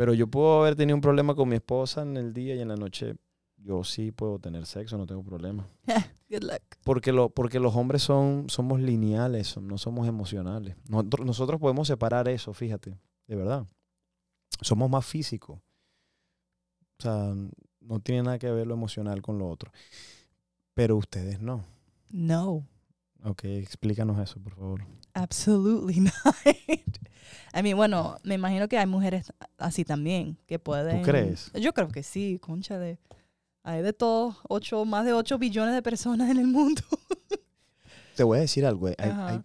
pero 0.00 0.14
yo 0.14 0.28
puedo 0.28 0.62
haber 0.62 0.76
tenido 0.76 0.96
un 0.96 1.02
problema 1.02 1.34
con 1.34 1.46
mi 1.46 1.56
esposa 1.56 2.00
en 2.00 2.16
el 2.16 2.32
día 2.32 2.54
y 2.54 2.60
en 2.60 2.68
la 2.68 2.76
noche 2.76 3.16
yo 3.58 3.84
sí 3.84 4.12
puedo 4.12 4.38
tener 4.38 4.64
sexo, 4.64 4.96
no 4.96 5.06
tengo 5.06 5.22
problema. 5.22 5.68
Good 6.30 6.44
luck. 6.44 6.62
Porque, 6.84 7.12
lo, 7.12 7.28
porque 7.28 7.60
los 7.60 7.76
hombres 7.76 8.00
son, 8.00 8.48
somos 8.48 8.80
lineales, 8.80 9.58
no 9.58 9.76
somos 9.76 10.08
emocionales. 10.08 10.74
Nosotros, 10.88 11.26
nosotros 11.26 11.60
podemos 11.60 11.86
separar 11.86 12.28
eso, 12.28 12.54
fíjate, 12.54 12.98
de 13.26 13.36
verdad. 13.36 13.66
Somos 14.62 14.88
más 14.88 15.04
físicos. 15.04 15.58
O 15.58 17.02
sea, 17.02 17.34
no 17.80 18.00
tiene 18.00 18.22
nada 18.22 18.38
que 18.38 18.50
ver 18.50 18.66
lo 18.66 18.72
emocional 18.72 19.20
con 19.20 19.38
lo 19.38 19.50
otro. 19.50 19.70
Pero 20.72 20.96
ustedes 20.96 21.42
no. 21.42 21.66
No, 22.08 22.66
Ok, 23.24 23.44
explícanos 23.44 24.18
eso, 24.18 24.40
por 24.40 24.54
favor. 24.54 24.84
absolutely 25.14 26.00
not. 26.00 26.36
I 27.54 27.62
mean, 27.62 27.76
bueno, 27.76 28.16
me 28.22 28.34
imagino 28.36 28.68
que 28.68 28.78
hay 28.78 28.86
mujeres 28.86 29.32
así 29.58 29.84
también 29.84 30.36
que 30.46 30.58
pueden. 30.58 31.02
crees? 31.02 31.50
Yo 31.60 31.72
creo 31.72 31.88
que 31.88 32.02
sí, 32.02 32.38
concha 32.40 32.78
de. 32.78 32.98
Hay 33.62 33.82
de 33.82 33.92
todo, 33.92 34.36
ocho, 34.48 34.84
más 34.86 35.04
de 35.04 35.12
8 35.12 35.38
billones 35.38 35.74
de 35.74 35.82
personas 35.82 36.30
en 36.30 36.38
el 36.38 36.46
mundo. 36.46 36.82
Te 38.16 38.22
voy 38.24 38.38
a 38.38 38.40
decir 38.40 38.64
algo. 38.64 38.88
eh, 38.88 38.96
hay- 38.98 39.40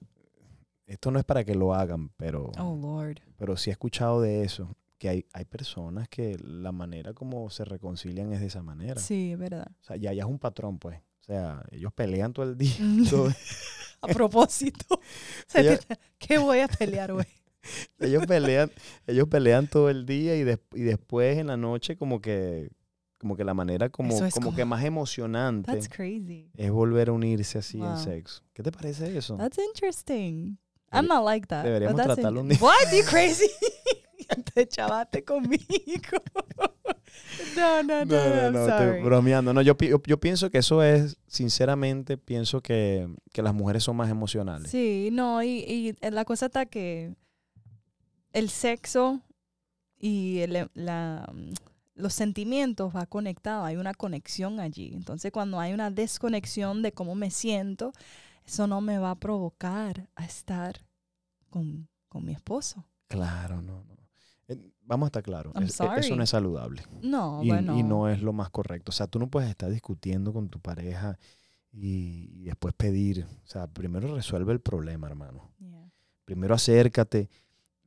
esto 0.87 1.09
no 1.11 1.17
es 1.19 1.25
para 1.25 1.43
que 1.43 1.55
lo 1.55 1.73
hagan, 1.73 2.09
pero, 2.15 2.51
Oh, 2.59 2.75
Lord. 2.79 3.19
pero 3.37 3.57
sí 3.57 3.69
he 3.71 3.73
escuchado 3.73 4.21
de 4.21 4.43
eso. 4.43 4.75
Que 4.99 5.09
hay, 5.09 5.25
hay 5.33 5.43
personas 5.45 6.07
que 6.07 6.37
la 6.39 6.71
manera 6.71 7.13
como 7.13 7.49
se 7.49 7.65
reconcilian 7.65 8.31
es 8.31 8.39
de 8.39 8.45
esa 8.47 8.61
manera. 8.63 9.01
Sí, 9.01 9.33
es 9.33 9.37
verdad. 9.37 9.67
O 9.81 9.83
sea, 9.83 9.97
ya, 9.97 10.13
ya 10.13 10.23
es 10.23 10.29
un 10.29 10.39
patrón, 10.39 10.77
pues. 10.79 11.01
O 11.25 11.27
sea, 11.27 11.63
ellos 11.71 11.91
pelean 11.93 12.33
todo 12.33 12.45
el 12.45 12.55
día. 12.57 12.75
A 14.01 14.07
propósito, 14.07 14.99
te- 15.51 15.79
¿qué 16.19 16.37
voy 16.37 16.59
a 16.59 16.67
pelear 16.67 17.11
hoy? 17.11 17.25
ellos 17.99 18.23
pelean, 18.27 18.69
ellos 19.07 19.27
pelean 19.27 19.65
todo 19.65 19.89
el 19.89 20.05
día 20.05 20.35
y, 20.35 20.43
des- 20.43 20.59
y 20.75 20.81
después 20.81 21.39
en 21.39 21.47
la 21.47 21.57
noche 21.57 21.97
como 21.97 22.21
que, 22.21 22.69
como 23.17 23.35
que 23.35 23.43
la 23.43 23.55
manera 23.55 23.89
como, 23.89 24.13
es 24.13 24.31
como, 24.35 24.47
como- 24.47 24.55
que 24.55 24.63
más 24.65 24.83
emocionante 24.83 25.71
That's 25.71 25.89
crazy. 25.89 26.51
es 26.55 26.69
volver 26.69 27.09
a 27.09 27.13
unirse 27.13 27.57
así 27.57 27.81
en 27.81 27.97
sexo. 27.97 28.43
¿Qué 28.53 28.61
te 28.61 28.71
parece 28.71 29.17
eso? 29.17 29.35
That's 29.37 29.57
interesting. 29.57 30.59
I'm 30.91 31.07
not 31.07 31.25
like 31.25 31.47
that. 31.47 31.63
deberíamos 31.63 31.99
tratarlo 31.99 32.41
un 32.41 32.49
día. 32.49 32.59
What? 32.61 32.91
You 32.95 33.03
crazy? 33.09 33.49
Te 34.53 34.67
chavaste 34.67 35.23
conmigo. 35.23 35.59
no, 37.55 37.83
no, 37.83 38.05
no, 38.05 38.05
No, 38.05 38.05
no, 38.05 38.41
I'm 38.45 38.53
no, 38.53 38.65
sorry. 38.65 38.89
estoy 38.89 39.03
bromeando. 39.03 39.53
No, 39.53 39.61
yo, 39.61 39.75
yo, 39.77 40.01
yo 40.05 40.19
pienso 40.19 40.49
que 40.49 40.59
eso 40.59 40.83
es, 40.83 41.17
sinceramente, 41.27 42.17
pienso 42.17 42.61
que, 42.61 43.07
que 43.33 43.41
las 43.41 43.53
mujeres 43.53 43.83
son 43.83 43.95
más 43.97 44.09
emocionales. 44.09 44.69
Sí, 44.71 45.09
no, 45.11 45.41
y, 45.43 45.95
y 46.01 46.09
la 46.11 46.25
cosa 46.25 46.47
está 46.47 46.65
que 46.65 47.15
el 48.33 48.49
sexo 48.49 49.21
y 49.97 50.39
el- 50.39 50.69
la, 50.73 51.29
mm, 51.33 51.53
los 51.95 52.13
sentimientos 52.13 52.93
va 52.95 53.05
conectado, 53.05 53.63
hay 53.63 53.77
una 53.77 53.93
conexión 53.93 54.59
allí. 54.59 54.91
Entonces, 54.93 55.31
cuando 55.31 55.59
hay 55.59 55.73
una 55.73 55.91
desconexión 55.91 56.81
de 56.81 56.91
cómo 56.91 57.15
me 57.15 57.31
siento, 57.31 57.93
eso 58.45 58.67
no 58.67 58.81
me 58.81 58.97
va 58.97 59.11
a 59.11 59.15
provocar 59.19 60.09
a 60.15 60.25
estar 60.25 60.81
con, 61.49 61.87
con 62.09 62.25
mi 62.25 62.33
esposo. 62.33 62.85
Claro, 63.07 63.61
no, 63.61 63.83
no. 63.85 63.94
Vamos 64.87 65.07
a 65.07 65.09
estar 65.09 65.23
claros. 65.23 65.53
Es- 65.55 65.79
e- 65.79 65.87
Eso 65.97 66.15
no 66.15 66.23
es 66.23 66.29
saludable. 66.29 66.83
No, 67.01 67.41
y, 67.43 67.47
bueno. 67.47 67.77
y 67.77 67.83
no 67.83 68.07
es 68.09 68.21
lo 68.21 68.33
más 68.33 68.49
correcto. 68.51 68.89
O 68.91 68.93
sea, 68.93 69.07
tú 69.07 69.17
no 69.19 69.27
puedes 69.29 69.49
estar 69.49 69.71
discutiendo 69.71 70.31
con 70.31 70.49
tu 70.49 70.59
pareja 70.59 71.17
y, 71.71 72.29
y 72.33 72.43
después 72.43 72.73
pedir. 72.75 73.25
O 73.43 73.47
sea, 73.47 73.65
primero 73.67 74.13
resuelve 74.13 74.53
el 74.53 74.59
problema, 74.61 75.07
hermano. 75.07 75.51
Yeah. 75.59 75.89
Primero 76.25 76.53
acércate, 76.53 77.29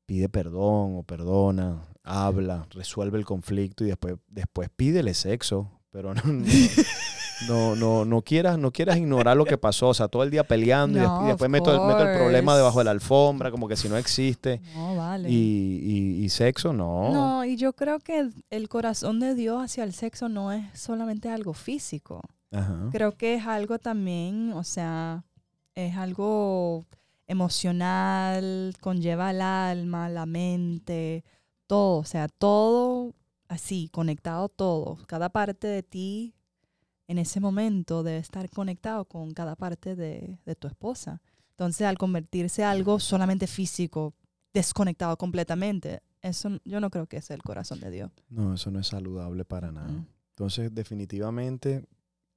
pide 0.06 0.28
perdón 0.28 0.96
o 0.96 1.02
perdona, 1.04 1.82
habla, 2.02 2.66
resuelve 2.70 3.18
el 3.18 3.24
conflicto 3.24 3.84
y 3.84 3.88
después, 3.88 4.16
después 4.26 4.68
pídele 4.74 5.14
sexo. 5.14 5.70
Pero 5.90 6.12
no, 6.14 6.22
no, 6.24 6.44
no, 7.40 7.76
no, 7.76 8.04
no 8.04 8.22
quieras, 8.22 8.58
no 8.58 8.72
quieras 8.72 8.96
ignorar 8.96 9.36
lo 9.36 9.44
que 9.44 9.58
pasó. 9.58 9.88
O 9.88 9.94
sea, 9.94 10.08
todo 10.08 10.22
el 10.22 10.30
día 10.30 10.44
peleando 10.44 10.98
y 10.98 11.02
No, 11.02 11.08
después, 11.08 11.24
y 11.24 11.28
después 11.28 11.48
of 11.48 11.52
meto, 11.52 11.72
el- 11.74 11.86
meto 11.88 12.02
el 12.10 12.16
problema 12.18 12.56
debajo 12.56 12.78
de 12.78 12.84
la 12.84 12.90
alfombra, 12.90 13.50
como 13.50 13.68
que 13.68 13.76
si 13.76 13.88
no 13.88 13.96
existe. 13.96 14.60
No, 14.74 14.96
vale. 14.96 15.30
Y, 15.30 15.34
y- 15.34 16.24
y 16.24 16.28
sexo, 16.30 16.72
no. 16.72 17.12
No, 17.12 17.44
y 17.44 17.56
yo 17.56 17.72
creo 17.74 17.98
que 18.00 18.18
el, 18.18 18.34
el 18.50 18.68
corazón 18.68 19.20
de 19.20 19.34
Dios 19.34 19.62
hacia 19.62 19.84
el 19.84 19.92
sexo 19.92 20.28
no 20.28 20.52
es 20.52 20.64
solamente 20.78 21.28
algo 21.30 21.52
físico. 21.54 22.20
Ajá. 22.50 22.88
Creo 22.92 23.12
que 23.16 23.34
es 23.34 23.46
algo 23.46 23.78
también, 23.78 24.52
o 24.54 24.64
sea, 24.64 25.24
es 25.74 25.96
algo 25.96 26.86
emocional, 27.26 28.74
conlleva 28.80 29.30
el 29.30 29.40
alma, 29.42 30.08
la 30.08 30.26
mente, 30.26 31.24
todo, 31.66 31.98
o 31.98 32.04
sea, 32.04 32.28
todo 32.28 33.14
así, 33.48 33.88
conectado 33.92 34.48
todo. 34.48 34.98
Cada 35.06 35.28
parte 35.28 35.66
de 35.66 35.82
ti 35.82 36.34
en 37.08 37.18
ese 37.18 37.40
momento 37.40 38.02
debe 38.04 38.18
estar 38.18 38.48
conectado 38.50 39.04
con 39.06 39.32
cada 39.32 39.56
parte 39.56 39.96
de, 39.96 40.38
de 40.46 40.54
tu 40.54 40.68
esposa. 40.68 41.20
Entonces, 41.50 41.86
al 41.86 41.98
convertirse 41.98 42.62
en 42.62 42.68
algo 42.68 43.00
solamente 43.00 43.46
físico, 43.48 44.14
desconectado 44.54 45.16
completamente, 45.16 46.02
eso 46.22 46.50
yo 46.64 46.80
no 46.80 46.90
creo 46.90 47.06
que 47.06 47.16
es 47.16 47.30
el 47.30 47.42
corazón 47.42 47.80
de 47.80 47.90
Dios. 47.90 48.10
No, 48.28 48.54
eso 48.54 48.70
no 48.70 48.78
es 48.78 48.86
saludable 48.86 49.44
para 49.44 49.72
nada. 49.72 49.88
Mm. 49.88 50.06
Entonces, 50.30 50.72
definitivamente, 50.72 51.84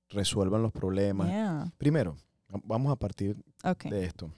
resuelvan 0.10 0.64
los 0.64 0.72
problemas. 0.72 1.28
Yeah. 1.28 1.72
Primero, 1.78 2.18
va- 2.54 2.62
vamos 2.64 2.92
a 2.92 2.96
partir 2.96 3.38
Okay. 3.64 3.92
de 3.92 4.06
esto. 4.06 4.34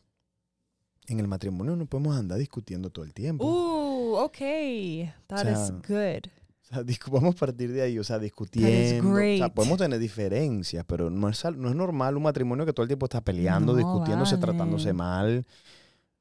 En 1.07 1.19
el 1.19 1.27
matrimonio 1.27 1.75
no 1.75 1.85
podemos 1.85 2.15
andar 2.17 2.37
discutiendo 2.39 2.89
todo 2.89 3.05
el 3.05 3.13
tiempo. 3.13 3.45
Ooh, 3.45 4.15
okay. 4.23 5.11
That 5.27 5.45
O 5.45 5.49
is 5.49 5.67
sea, 5.67 5.75
good. 5.87 6.29
Sea, 6.73 6.83
vamos 7.11 7.35
a 7.35 7.37
partir 7.37 7.71
de 7.71 7.81
ahí, 7.81 7.99
o 7.99 8.03
sea, 8.03 8.19
discutiendo. 8.19 9.11
O 9.13 9.37
sea, 9.37 9.53
podemos 9.53 9.77
tener 9.77 9.99
diferencias, 9.99 10.83
pero 10.87 11.09
no 11.09 11.29
es, 11.29 11.43
no 11.55 11.69
es 11.69 11.75
normal 11.75 12.17
un 12.17 12.23
matrimonio 12.23 12.65
que 12.65 12.73
todo 12.73 12.83
el 12.83 12.87
tiempo 12.89 13.05
está 13.05 13.21
peleando, 13.21 13.73
No, 13.73 13.77
discutiéndose, 13.77 14.35
vale. 14.35 14.45
tratándose 14.47 14.93
mal. 14.93 15.45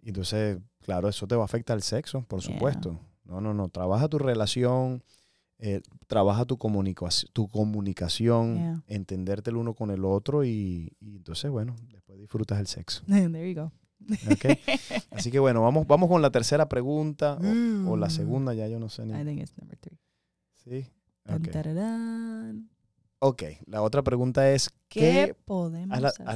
Entonces, 0.04 0.58
claro, 0.80 1.08
eso 1.08 1.26
te 1.26 1.34
va 1.36 1.42
a 1.42 1.44
afectar 1.44 1.74
al 1.74 1.82
sexo, 1.82 2.22
por 2.22 2.40
Yeah. 2.40 2.52
supuesto. 2.52 2.98
No, 3.24 3.40
no, 3.40 3.54
no. 3.54 3.68
Trabaja 3.68 4.08
tu 4.08 4.18
relación, 4.18 5.02
eh, 5.58 5.80
trabaja 6.08 6.44
tu, 6.44 6.58
comunicación 6.58 7.30
tu 7.32 7.48
comunicación, 7.48 8.54
Yeah. 8.56 8.82
entenderte 8.88 9.50
el 9.50 9.56
uno 9.56 9.74
con 9.74 9.90
el 9.90 10.04
otro 10.04 10.44
y, 10.44 10.92
y 11.00 11.16
entonces, 11.16 11.50
bueno, 11.50 11.76
después 11.92 12.18
disfrutas 12.18 12.58
el 12.58 12.66
sexo. 12.66 13.02
There 13.06 13.52
you 13.54 13.60
go. 13.60 13.72
¿ok? 14.32 14.58
Así 15.12 15.30
que 15.30 15.38
bueno, 15.38 15.62
vamos, 15.62 15.86
vamos 15.86 16.08
con 16.08 16.20
la 16.20 16.30
tercera 16.32 16.68
pregunta 16.68 17.38
o, 17.86 17.92
o 17.92 17.96
la 17.96 18.08
Mm. 18.08 18.10
segunda, 18.10 18.52
ya 18.54 18.66
yo 18.66 18.80
no 18.80 18.88
sé 18.88 19.06
ni. 19.06 19.12
I 19.12 19.24
think 19.24 19.40
it's 19.40 19.56
number 19.56 19.78
three. 19.78 19.96
Sí. 20.64 20.86
Dun, 21.24 22.68
Ok. 23.20 23.42
la 23.66 23.82
otra 23.82 24.02
pregunta 24.02 24.50
es, 24.50 24.70
¿Qué, 24.88 25.00
¿qué, 25.00 25.36
podemos 25.44 26.02
hacer. 26.02 26.26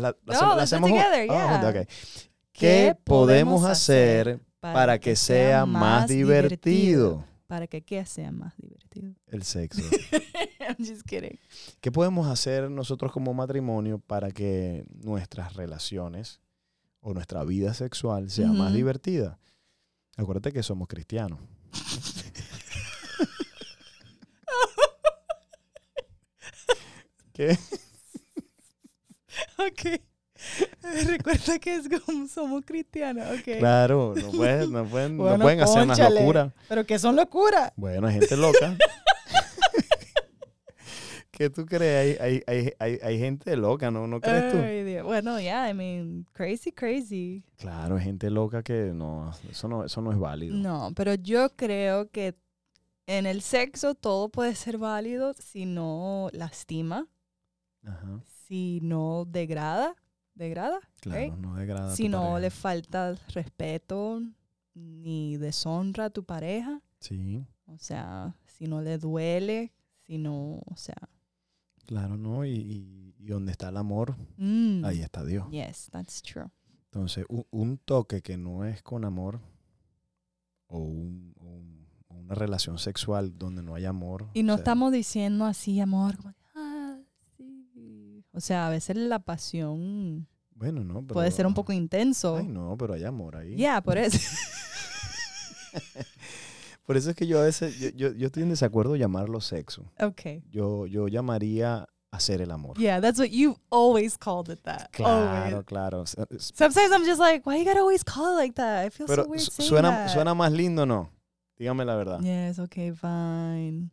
¿Qué 2.53 2.97
podemos 3.05 3.65
hacer 3.65 4.41
para 4.61 4.99
que 4.99 5.17
sea 5.17 5.67
más 5.67 6.09
divertido 6.09 7.25
Para 7.47 7.67
que 7.67 7.83
qué 7.83 8.05
sea 8.07 8.33
más 8.33 8.57
divertido. 8.57 9.15
el 9.27 9.43
sexo? 9.43 9.83
I'm 10.61 10.77
just 10.79 11.03
kidding. 11.03 11.39
¿Qué 11.81 11.93
podemos 11.93 12.27
hacer 12.29 12.71
nosotros 12.71 13.13
como 13.13 13.35
matrimonio 13.35 13.99
para 13.99 14.31
que 14.31 14.85
nuestras 14.89 15.55
relaciones 15.55 16.41
o 17.01 17.13
nuestra 17.15 17.45
vida 17.45 17.75
sexual 17.75 18.31
sea 18.31 18.53
más 18.53 18.73
divertida? 18.73 19.39
Acuérdate 20.17 20.53
que 20.53 20.63
somos 20.63 20.89
cristianos. 20.89 21.39
¿Qué? 27.37 27.59
Ok. 29.59 30.01
Recuerda 31.07 31.59
que 31.59 31.75
es 31.75 31.89
como 31.89 32.27
somos 32.27 32.65
cristianos, 32.65 33.27
ok. 33.39 33.59
Claro, 33.59 34.15
no 34.17 34.31
pueden, 34.33 34.73
no 34.73 34.85
pueden, 34.87 35.17
no 35.19 35.39
pueden 35.39 35.61
hacer 35.61 35.83
una 35.83 35.95
cónchale. 35.95 36.21
locura. 36.21 36.55
Pero 36.69 36.87
que 36.87 36.99
son 36.99 37.17
locuras. 37.17 37.73
Bueno, 37.77 38.07
hay 38.07 38.15
gente 38.15 38.37
loca. 38.37 38.77
¿Qué 41.31 41.51
tú 41.51 41.67
crees? 41.67 42.19
Hay, 42.19 42.27
hay, 42.27 42.43
hay, 42.47 42.73
hay, 42.79 42.99
hay 43.03 43.19
gente 43.19 43.55
loca, 43.57 43.91
¿no? 43.91 44.07
¿No 44.07 44.23
crees 44.23 44.53
tú? 44.53 44.59
Ay. 44.59 45.03
Bueno, 45.03 45.39
yeah, 45.39 45.69
I 45.69 45.75
mean, 45.75 46.25
crazy, 46.33 46.73
crazy. 46.73 47.45
Claro, 47.59 47.97
hay 47.97 48.05
gente 48.05 48.31
loca 48.31 48.63
que 48.63 48.93
no, 48.95 49.31
eso 49.51 49.69
no, 49.69 49.85
eso 49.85 50.01
no 50.01 50.13
es 50.13 50.19
válido. 50.19 50.57
No, 50.57 50.93
pero 50.97 51.13
yo 51.15 51.51
creo 51.55 52.11
que 52.11 52.37
en 53.07 53.27
el 53.27 53.43
sexo 53.43 53.95
todo 53.95 54.31
puede 54.31 54.55
ser 54.55 54.79
válido 54.79 55.35
si 55.35 55.67
no 55.67 56.31
lastima, 56.33 57.07
Ajá, 57.87 58.21
si 58.47 58.81
no 58.83 59.25
degrada, 59.25 59.95
degrada, 60.35 60.81
claro, 61.01 61.37
no 61.37 61.55
degrada. 61.57 61.95
si 61.97 62.09
no 62.11 62.21
pareja. 62.21 62.39
le 62.41 62.51
falta 62.51 63.15
respeto 63.33 64.21
ni 64.75 65.37
deshonra 65.39 66.07
a 66.07 66.11
tu 66.11 66.25
pareja, 66.25 66.83
Sí. 67.01 67.47
o 67.65 67.79
sea, 67.79 68.37
si 68.45 68.67
no 68.67 68.83
le 68.83 68.99
duele, 68.99 69.73
si 70.03 70.19
no, 70.19 70.61
o 70.67 70.77
sea, 70.77 70.97
Claro, 71.87 72.17
¿no? 72.17 72.45
Y, 72.45 72.51
y- 72.51 73.15
y 73.17 73.27
donde 73.29 73.53
está 73.53 73.69
el 73.69 73.77
amor, 73.77 74.17
Mm. 74.37 74.85
ahí 74.85 75.01
está 75.03 75.25
Dios. 75.25 75.49
Yes, 75.53 75.89
that's 75.93 76.21
true. 76.21 76.51
Entonces, 76.87 77.25
un, 77.29 77.47
un 77.53 77.79
toque 77.79 78.23
que 78.23 78.37
no 78.37 78.65
es 78.65 78.83
con 78.83 79.05
amor 79.05 79.41
o, 80.67 80.79
un- 80.81 81.33
un- 81.39 81.87
una 82.09 82.35
relación 82.35 82.79
sexual 82.79 83.39
donde 83.39 83.63
no 83.63 83.75
hay 83.77 83.85
amor. 83.85 84.29
Y 84.35 84.43
no 84.43 84.55
sea, 84.55 84.59
estamos 84.63 84.91
diciendo 84.93 85.45
así, 85.45 85.79
amor, 85.79 86.17
como. 86.17 86.35
O 88.37 88.41
sea, 88.41 88.67
a 88.67 88.71
veces 88.71 88.97
la 88.97 89.19
pasión 89.19 90.27
Bueno, 90.55 90.85
no, 90.85 91.01
pero, 91.03 91.15
puede 91.15 91.31
ser 91.31 91.47
un 91.47 91.55
poco 91.55 91.73
intenso. 91.73 92.37
Ay, 92.37 92.47
no, 92.47 92.77
pero 92.79 92.95
hay 92.95 93.03
amor 93.05 93.37
ahí. 93.37 93.57
Yeah, 93.57 93.81
por 93.81 93.99
eso. 93.99 94.19
Por 96.85 96.97
eso 96.97 97.11
es 97.11 97.17
que 97.17 97.27
yo 97.27 97.41
a 97.41 97.43
veces, 97.43 97.77
yo, 97.81 97.89
yo, 97.97 98.13
yo 98.13 98.27
estoy 98.27 98.45
en 98.45 98.49
desacuerdo 98.51 98.93
de 98.93 99.01
llamarlo 99.01 99.41
sexo. 99.41 99.91
okay. 99.99 100.45
Yo, 100.53 100.87
yo 100.87 101.09
llamaría 101.09 101.85
hacer 102.13 102.41
el 102.41 102.53
amor. 102.53 102.79
Yeah, 102.79 103.01
that's 103.01 103.19
what 103.19 103.31
you've 103.31 103.59
always 103.71 104.17
called 104.17 104.49
it 104.51 104.61
that. 104.63 104.89
Claro, 104.93 105.47
Always. 105.49 105.65
claro. 105.67 106.03
S- 106.05 106.15
Sometimes 106.55 106.93
I'm 106.93 107.05
just 107.05 107.19
like, 107.21 107.45
why 107.45 107.59
you 107.59 107.65
gotta 107.65 107.81
always 107.81 108.05
call 108.05 108.35
it 108.35 108.37
like 108.41 108.55
that? 108.55 108.87
I 108.87 108.91
feel 108.91 109.07
Pero 109.09 109.25
so 109.25 109.29
weird 109.31 109.43
saying 109.51 109.69
suena, 109.69 109.91
that. 109.91 110.11
suena 110.11 110.33
más 110.35 110.53
lindo, 110.53 110.87
¿no? 110.87 111.11
Dígame 111.59 111.85
la 111.85 111.97
verdad. 111.97 112.21
Yes, 112.21 112.61
okay, 112.61 112.93
fine. 112.93 113.91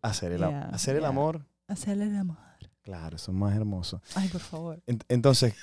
Hacer 0.00 0.32
el, 0.32 0.38
Yeah, 0.38 0.68
hacer 0.72 0.94
el 0.94 1.00
yeah. 1.02 1.08
amor, 1.08 1.44
Hacerle 1.66 2.04
el 2.04 2.16
amor. 2.16 2.36
Claro, 2.84 3.16
eso 3.16 3.32
es 3.32 3.36
más 3.36 3.56
hermoso. 3.56 4.00
Ay, 4.14 4.28
por 4.28 4.40
favor. 4.40 4.80
En- 4.86 5.00
entonces, 5.08 5.54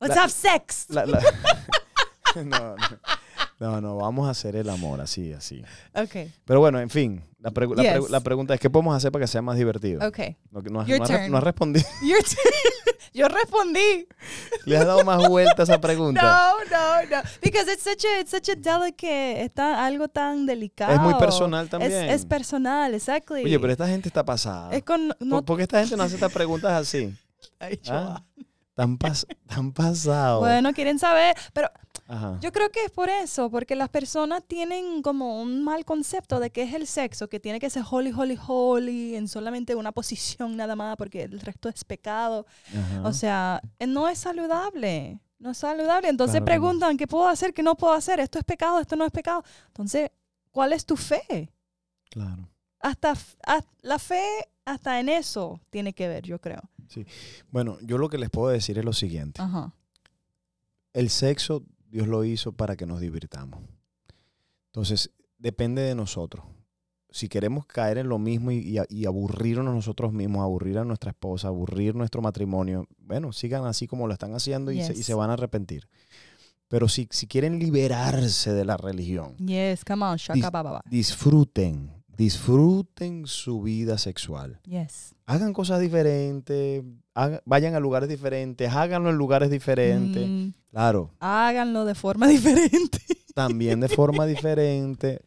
Let's 0.00 0.16
La- 0.16 0.22
have 0.24 0.30
sex. 0.32 0.86
la- 0.90 1.06
la- 1.06 1.22
no, 2.44 2.44
no, 2.44 2.76
no, 3.60 3.80
no, 3.80 3.96
vamos 3.96 4.26
a 4.26 4.30
hacer 4.30 4.56
el 4.56 4.68
amor, 4.68 5.00
así, 5.00 5.32
así. 5.32 5.62
Okay, 5.94 6.30
Pero 6.44 6.58
bueno, 6.60 6.80
en 6.80 6.90
fin, 6.90 7.22
la, 7.38 7.50
pregu- 7.52 7.74
la 7.76 7.82
pregu- 7.82 8.00
Yes. 8.02 8.10
la 8.10 8.20
pregunta 8.20 8.54
es, 8.54 8.60
¿qué 8.60 8.68
podemos 8.68 8.94
hacer 8.96 9.12
para 9.12 9.22
que 9.22 9.28
sea 9.28 9.40
más 9.40 9.56
divertido? 9.56 10.06
okay. 10.06 10.36
No, 10.50 10.60
no 10.60 10.80
has, 10.80 10.88
no 10.88 11.04
has 11.04 11.30
no 11.30 11.36
has 11.38 11.44
respondido. 11.44 11.86
Your 12.02 12.22
turn. 12.22 12.73
Yo 13.14 13.28
respondí. 13.28 14.06
Le 14.64 14.76
has 14.76 14.86
dado 14.86 15.04
más 15.04 15.28
vuelta 15.28 15.62
a 15.62 15.64
esa 15.64 15.80
pregunta. 15.80 16.20
No, 16.22 16.64
no, 16.70 17.02
no. 17.16 17.22
Because 17.42 17.72
it's 17.72 17.82
such 17.84 18.04
a, 18.04 18.20
it's 18.20 18.30
such 18.30 18.48
a 18.48 18.54
delicate, 18.54 19.42
está 19.44 19.84
algo 19.84 20.08
tan 20.08 20.46
delicado. 20.46 20.92
es 20.92 21.00
muy 21.00 21.14
personal 21.14 21.64
Es, 21.64 21.70
también. 21.70 21.92
es 22.10 22.24
personal, 22.26 22.94
exactly. 22.94 23.44
Oye, 23.44 23.58
pero 23.60 23.72
esta 23.72 23.86
gente 23.88 24.08
está 24.08 24.24
pasada. 24.24 24.74
es 24.74 24.82
con 24.82 25.08
no, 25.20 25.36
¿Por, 25.36 25.44
por 25.44 25.56
qué 25.58 25.62
esta 25.64 25.80
gente 25.80 25.96
no 25.96 26.02
hace 26.02 26.14
estas 26.16 26.32
preguntas 26.32 26.72
así? 26.72 27.14
Ay, 27.58 27.80
¿Ah? 27.88 28.22
Tan, 28.74 28.98
pas 28.98 29.26
tan 29.46 29.72
pasado. 29.72 30.40
Bueno, 30.40 30.72
quieren 30.72 30.98
saber, 30.98 31.36
pero 31.52 31.70
Ajá. 32.08 32.38
yo 32.40 32.50
creo 32.50 32.70
que 32.70 32.84
es 32.84 32.90
por 32.90 33.08
eso, 33.08 33.48
porque 33.48 33.76
las 33.76 33.88
personas 33.88 34.42
tienen 34.46 35.00
como 35.00 35.40
un 35.40 35.62
mal 35.62 35.84
concepto 35.84 36.40
de 36.40 36.50
qué 36.50 36.62
es 36.62 36.74
el 36.74 36.88
sexo, 36.88 37.28
que 37.28 37.38
tiene 37.38 37.60
que 37.60 37.70
ser 37.70 37.84
holy, 37.88 38.10
holy, 38.10 38.38
holy, 38.46 39.14
en 39.14 39.28
solamente 39.28 39.76
una 39.76 39.92
posición 39.92 40.56
nada 40.56 40.74
más, 40.74 40.96
porque 40.96 41.22
el 41.22 41.40
resto 41.40 41.68
es 41.68 41.84
pecado. 41.84 42.46
Ajá. 42.70 43.02
O 43.08 43.12
sea, 43.12 43.62
eh, 43.78 43.86
no 43.86 44.08
es 44.08 44.18
saludable. 44.18 45.20
No 45.38 45.50
es 45.50 45.58
saludable. 45.58 46.08
Entonces 46.08 46.36
Claro 46.36 46.46
preguntan, 46.46 46.96
¿qué 46.96 47.06
puedo 47.06 47.28
hacer? 47.28 47.52
¿Qué 47.52 47.62
no 47.62 47.76
puedo 47.76 47.92
hacer? 47.92 48.18
¿Esto 48.18 48.38
es 48.38 48.44
pecado? 48.44 48.80
¿Esto 48.80 48.96
no 48.96 49.04
es 49.04 49.12
pecado? 49.12 49.44
Entonces, 49.68 50.10
¿cuál 50.50 50.72
es 50.72 50.84
tu 50.84 50.96
fe? 50.96 51.50
claro. 52.10 52.48
Hasta, 52.80 53.14
la 53.80 53.98
fe, 53.98 54.22
hasta 54.66 55.00
en 55.00 55.08
eso 55.08 55.58
tiene 55.70 55.94
que 55.94 56.06
ver, 56.06 56.24
yo 56.24 56.38
creo. 56.38 56.60
Bueno, 57.50 57.78
yo 57.82 57.98
lo 57.98 58.08
que 58.08 58.18
les 58.18 58.30
puedo 58.30 58.48
decir 58.52 58.78
es 58.78 58.84
lo 58.84 58.92
siguiente. 58.92 59.40
Ajá. 59.42 59.72
El 60.92 61.10
sexo, 61.10 61.64
Dios 61.88 62.06
lo 62.08 62.24
hizo 62.24 62.52
para 62.52 62.76
que 62.76 62.86
nos 62.86 63.00
divirtamos. 63.00 63.60
Entonces, 64.66 65.10
depende 65.38 65.82
de 65.82 65.94
nosotros. 65.94 66.44
Si 67.10 67.28
queremos 67.28 67.64
caer 67.66 67.98
en 67.98 68.08
lo 68.08 68.18
mismo 68.18 68.50
y, 68.50 68.56
y 68.58 68.78
a- 68.78 68.86
y 68.88 69.06
aburrirnos 69.06 69.72
nosotros 69.72 70.12
mismos, 70.12 70.42
aburrir 70.42 70.78
a 70.78 70.84
nuestra 70.84 71.10
esposa, 71.10 71.46
aburrir 71.48 71.94
nuestro 71.94 72.20
matrimonio, 72.22 72.88
bueno, 72.98 73.32
sigan 73.32 73.66
así 73.66 73.86
como 73.86 74.06
lo 74.08 74.12
están 74.12 74.34
haciendo 74.34 74.72
y, 74.72 74.78
se, 74.82 74.92
y 74.94 75.02
se 75.04 75.14
van 75.14 75.30
a 75.30 75.34
arrepentir. 75.34 75.88
Pero 76.66 76.88
si, 76.88 77.06
si 77.10 77.28
quieren 77.28 77.60
liberarse 77.60 78.52
de 78.52 78.64
la 78.64 78.76
religión, 78.76 79.36
Yes, 79.36 79.84
come 79.84 80.04
on, 80.04 80.16
shaka 80.16 80.34
Dis- 80.34 80.90
disfruten, 80.90 81.92
disfruten 82.16 83.26
su 83.26 83.62
vida 83.62 83.98
sexual. 83.98 84.60
Yes. 84.64 85.14
Hagan 85.26 85.52
cosas 85.52 85.80
diferentes, 85.80 86.82
vayan 87.44 87.74
a 87.74 87.80
lugares 87.80 88.08
diferentes, 88.08 88.70
háganlo 88.72 89.10
en 89.10 89.16
lugares 89.16 89.50
diferentes. 89.50 90.28
Mm, 90.28 90.48
Claro, 90.70 91.10
háganlo 91.20 91.84
de 91.84 91.94
forma 91.94 92.26
diferente. 92.28 92.98
también 93.34 93.80
de 93.80 93.88
forma 93.88 94.26
diferente. 94.26 95.20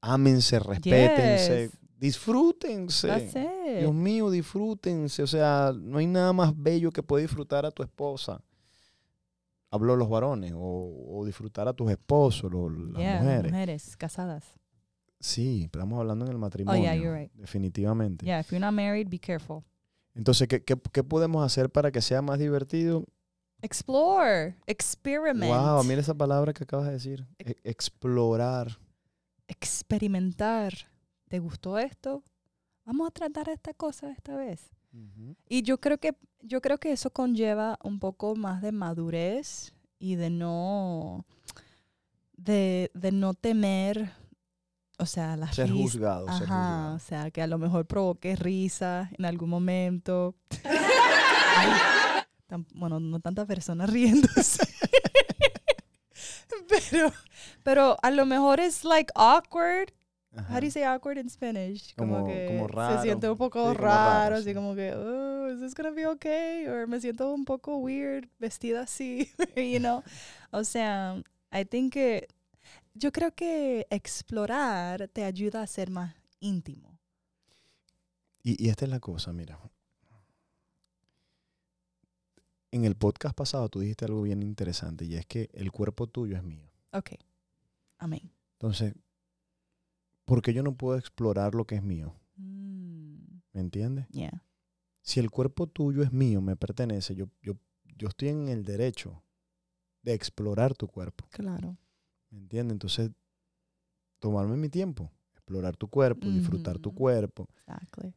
Ámense, 0.00 0.58
respétense, 0.60 1.62
Yes. 1.70 1.78
disfrútense. 1.98 3.78
Dios 3.80 3.94
mío, 3.94 4.30
disfrútense. 4.30 5.22
O 5.22 5.26
sea, 5.26 5.72
no 5.76 5.98
hay 5.98 6.06
nada 6.06 6.32
más 6.32 6.52
bello 6.56 6.90
que 6.92 7.02
puede 7.02 7.22
disfrutar 7.24 7.66
a 7.66 7.70
tu 7.70 7.82
esposa. 7.82 8.40
Hablo 9.70 9.92
de 9.92 9.98
los 9.98 10.08
varones, 10.08 10.52
o, 10.56 11.18
o 11.18 11.24
disfrutar 11.26 11.68
a 11.68 11.74
tus 11.74 11.90
esposos, 11.90 12.50
lo- 12.50 12.70
las 12.70 12.96
Yeah, 13.02 13.20
mujeres. 13.20 13.52
mujeres 13.52 13.96
casadas. 13.98 14.44
Sí, 15.20 15.64
estamos 15.64 15.98
hablando 15.98 16.24
en 16.26 16.30
el 16.32 16.38
matrimonio. 16.38 16.80
Oh, 16.80 16.84
yeah, 16.84 16.94
you're 16.94 17.18
right. 17.18 17.32
Definitivamente. 17.34 18.24
Yeah, 18.24 18.40
if 18.40 18.50
you're 18.50 18.60
not 18.64 18.72
married, 18.72 19.08
be 19.08 19.18
careful. 19.18 19.64
Entonces, 20.14 20.48
¿qué, 20.48 20.62
qué, 20.64 20.76
qué 20.92 21.02
podemos 21.04 21.44
hacer 21.44 21.70
para 21.70 21.90
que 21.90 22.00
sea 22.00 22.22
más 22.22 22.38
divertido? 22.38 23.04
Explore, 23.62 24.56
experiment. 24.66 25.52
Wow, 25.52 25.82
mira 25.84 26.00
esa 26.00 26.14
palabra 26.14 26.52
que 26.52 26.62
acabas 26.64 26.86
de 26.86 26.92
decir. 26.92 27.26
E- 27.38 27.56
explorar. 27.64 28.78
experimentar. 29.48 30.74
¿Te 31.28 31.40
gustó 31.40 31.78
esto? 31.78 32.22
Vamos 32.84 33.08
a 33.08 33.10
tratar 33.10 33.48
esta 33.48 33.74
cosa 33.74 34.10
esta 34.10 34.36
vez. 34.36 34.70
Y 35.48 35.62
yo 35.62 35.78
creo 35.78 35.98
que 35.98 36.16
yo 36.40 36.60
creo 36.62 36.78
que 36.78 36.92
eso 36.92 37.10
conlleva 37.10 37.78
un 37.82 38.00
poco 38.00 38.34
más 38.34 38.62
de 38.62 38.72
madurez 38.72 39.74
y 39.98 40.14
de 40.14 40.30
no 40.30 41.26
de, 42.36 42.90
de 42.94 43.12
no 43.12 43.34
temer, 43.34 44.10
o 44.98 45.06
sea, 45.06 45.36
las 45.36 45.54
Ser 45.54 45.70
juzgado. 45.70 46.26
ser 46.26 46.44
Ajá, 46.44 46.44
juzgado. 46.44 46.94
o 46.96 46.98
sea, 46.98 47.30
que 47.30 47.42
a 47.42 47.46
lo 47.46 47.58
mejor 47.58 47.86
provoque 47.86 48.36
risa 48.36 49.10
en 49.18 49.24
algún 49.24 49.50
momento. 49.50 50.34
Ay, 50.64 51.68
tan- 52.46 52.66
bueno, 52.74 53.00
no 53.00 53.20
tantas 53.20 53.46
personas 53.46 53.90
riéndose. 53.90 54.66
pero, 56.90 57.12
pero 57.62 57.96
a 58.02 58.10
lo 58.10 58.26
mejor 58.26 58.60
es 58.60 58.84
like 58.84 59.12
awkward. 59.14 59.92
Ajá. 60.36 60.54
How 60.54 60.60
do 60.60 60.66
you 60.66 60.70
say 60.70 60.82
awkward 60.84 61.18
in 61.18 61.28
Spanish? 61.30 61.94
Como- 61.96 62.26
que 62.26 62.46
como 62.48 62.68
raro. 62.68 62.96
se 62.96 63.02
siente 63.02 63.28
un 63.30 63.36
poco 63.38 63.70
Sí, 63.70 63.76
como 63.76 63.86
raro, 63.86 64.20
raro, 64.24 64.36
así 64.36 64.44
sí. 64.44 64.54
como 64.54 64.74
que, 64.74 64.92
oh, 64.94 65.50
is 65.50 65.60
this 65.60 65.74
gonna 65.74 65.90
be 65.90 66.06
okay? 66.06 66.66
O 66.68 66.86
me 66.86 67.00
siento 67.00 67.32
un 67.32 67.44
poco 67.44 67.78
weird 67.78 68.28
vestida 68.38 68.82
así, 68.82 69.30
you 69.56 69.78
know? 69.78 70.02
O 70.50 70.64
sea, 70.64 71.22
I 71.52 71.64
think 71.64 71.94
que 71.94 72.28
yo 72.98 73.12
creo 73.12 73.34
que 73.34 73.86
explorar 73.90 75.08
te 75.08 75.24
ayuda 75.24 75.62
a 75.62 75.66
ser 75.66 75.90
más 75.90 76.14
íntimo. 76.40 76.98
Y, 78.42 78.62
y 78.64 78.68
esta 78.68 78.84
es 78.84 78.90
la 78.90 79.00
cosa, 79.00 79.32
mira. 79.32 79.58
En 82.70 82.84
el 82.84 82.96
podcast 82.96 83.34
pasado 83.34 83.68
tú 83.68 83.80
dijiste 83.80 84.04
algo 84.04 84.22
bien 84.22 84.42
interesante 84.42 85.04
y 85.04 85.14
es 85.14 85.26
que 85.26 85.48
el 85.54 85.72
cuerpo 85.72 86.06
tuyo 86.06 86.36
es 86.36 86.42
mío. 86.42 86.70
Ok. 86.92 87.12
Amén. 87.98 88.30
Entonces, 88.52 88.94
¿por 90.24 90.42
qué 90.42 90.52
yo 90.52 90.62
no 90.62 90.76
puedo 90.76 90.98
explorar 90.98 91.54
lo 91.54 91.64
que 91.66 91.76
es 91.76 91.82
mío? 91.82 92.14
Mm, 92.36 93.40
¿Me 93.52 93.60
entiendes? 93.60 94.06
yeah. 94.10 94.44
Si 95.00 95.20
el 95.20 95.30
cuerpo 95.30 95.66
tuyo 95.66 96.02
es 96.02 96.12
mío, 96.12 96.42
me 96.42 96.56
pertenece, 96.56 97.14
yo, 97.14 97.28
yo, 97.40 97.56
yo 97.96 98.08
estoy 98.08 98.28
en 98.28 98.48
el 98.48 98.64
derecho 98.64 99.22
de 100.02 100.12
explorar 100.12 100.74
tu 100.74 100.86
cuerpo. 100.86 101.26
Claro. 101.30 101.78
¿Me 102.38 102.42
entiendes? 102.42 102.72
Entonces, 102.72 103.10
tomarme 104.20 104.56
mi 104.56 104.68
tiempo, 104.68 105.10
explorar 105.32 105.76
tu 105.76 105.88
cuerpo, 105.88 106.28
disfrutar 106.28 106.78
tu 106.78 106.94
cuerpo 106.94 107.48
Exactly. 107.66 108.14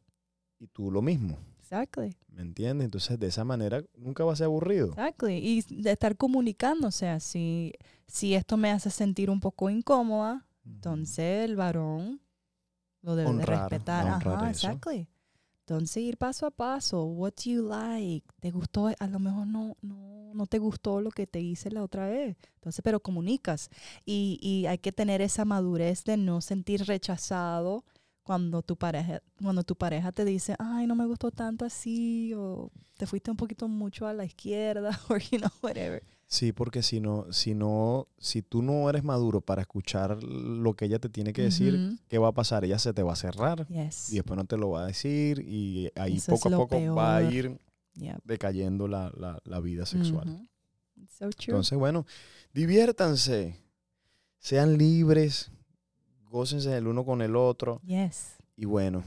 y 0.60 0.68
tú 0.68 0.90
lo 0.92 1.02
mismo. 1.02 1.38
Exactly. 1.58 2.16
¿Me 2.28 2.42
entiendes? 2.42 2.84
Entonces, 2.84 3.18
de 3.18 3.26
esa 3.26 3.44
manera 3.44 3.82
nunca 3.96 4.24
va 4.24 4.32
a 4.32 4.36
ser 4.36 4.44
aburrido. 4.44 4.90
Exactly. 4.90 5.38
Y 5.38 5.62
de 5.82 5.90
estar 5.90 6.16
comunicando, 6.16 6.86
o 6.86 6.92
sea, 6.92 7.18
si, 7.18 7.72
si 8.06 8.34
esto 8.34 8.56
me 8.56 8.70
hace 8.70 8.90
sentir 8.90 9.28
un 9.28 9.40
poco 9.40 9.68
incómoda, 9.68 10.46
entonces 10.64 11.44
el 11.44 11.56
varón 11.56 12.20
lo 13.00 13.16
debe 13.16 13.34
de 13.34 13.46
respetar. 13.46 14.06
Ajá, 14.06 14.50
exactly. 14.50 15.08
Entonces 15.72 16.02
ir 16.02 16.18
paso 16.18 16.44
a 16.44 16.50
paso. 16.50 17.04
What 17.04 17.32
do 17.42 17.50
you 17.50 17.66
like? 17.66 18.26
¿Te 18.40 18.50
gustó? 18.50 18.90
A 18.98 19.06
lo 19.06 19.18
mejor 19.18 19.46
no, 19.46 19.74
no, 19.80 20.34
no 20.34 20.46
te 20.46 20.58
gustó 20.58 21.00
lo 21.00 21.10
que 21.10 21.26
te 21.26 21.40
hice 21.40 21.70
la 21.70 21.82
otra 21.82 22.10
vez. 22.10 22.36
Entonces, 22.56 22.82
pero 22.84 23.00
comunicas. 23.00 23.70
Y, 24.04 24.38
y 24.42 24.66
hay 24.66 24.76
que 24.76 24.92
tener 24.92 25.22
esa 25.22 25.46
madurez 25.46 26.04
de 26.04 26.18
no 26.18 26.42
sentir 26.42 26.84
rechazado 26.84 27.86
cuando 28.22 28.60
tu 28.60 28.76
pareja, 28.76 29.22
cuando 29.42 29.64
tu 29.64 29.74
pareja 29.74 30.12
te 30.12 30.26
dice, 30.26 30.56
ay, 30.58 30.86
no 30.86 30.94
me 30.94 31.06
gustó 31.06 31.30
tanto 31.30 31.64
así, 31.64 32.34
o 32.34 32.70
te 32.98 33.06
fuiste 33.06 33.30
un 33.30 33.38
poquito 33.38 33.66
mucho 33.66 34.06
a 34.06 34.12
la 34.12 34.26
izquierda, 34.26 34.90
o 35.08 35.16
you 35.16 35.38
know, 35.38 35.50
whatever. 35.62 36.02
Sí, 36.32 36.52
porque 36.52 36.82
si 36.82 36.98
no, 36.98 37.26
si 37.30 37.54
no, 37.54 38.08
si 38.18 38.40
tú 38.40 38.62
no 38.62 38.88
eres 38.88 39.04
maduro 39.04 39.42
para 39.42 39.60
escuchar 39.60 40.22
lo 40.22 40.72
que 40.74 40.86
ella 40.86 40.98
te 40.98 41.10
tiene 41.10 41.34
que 41.34 41.42
decir. 41.42 41.98
¿qué 42.08 42.16
va 42.16 42.28
a 42.28 42.32
pasar? 42.32 42.64
Ella 42.64 42.78
se 42.78 42.94
te 42.94 43.02
va 43.02 43.12
a 43.12 43.16
cerrar 43.16 43.66
Yes. 43.68 44.10
y 44.10 44.14
después 44.14 44.38
no 44.38 44.46
te 44.46 44.56
lo 44.56 44.70
va 44.70 44.84
a 44.84 44.86
decir 44.86 45.40
y 45.46 45.90
ahí 45.94 46.16
Eso 46.16 46.32
poco 46.32 46.48
a 46.48 46.52
poco 46.56 46.94
va 46.94 47.16
a 47.16 47.22
ir 47.22 47.58
Yep. 47.96 48.22
decayendo 48.24 48.88
la, 48.88 49.12
la- 49.14 49.40
la 49.44 49.60
vida 49.60 49.84
sexual. 49.84 50.48
So 51.18 51.28
true. 51.28 51.44
Entonces, 51.48 51.78
bueno, 51.78 52.06
diviértanse, 52.54 53.54
sean 54.38 54.78
libres, 54.78 55.50
gócense 56.30 56.74
el 56.74 56.86
uno 56.86 57.04
con 57.04 57.20
el 57.20 57.36
otro. 57.36 57.82
yes. 57.84 58.36
Y 58.56 58.64
bueno, 58.64 59.02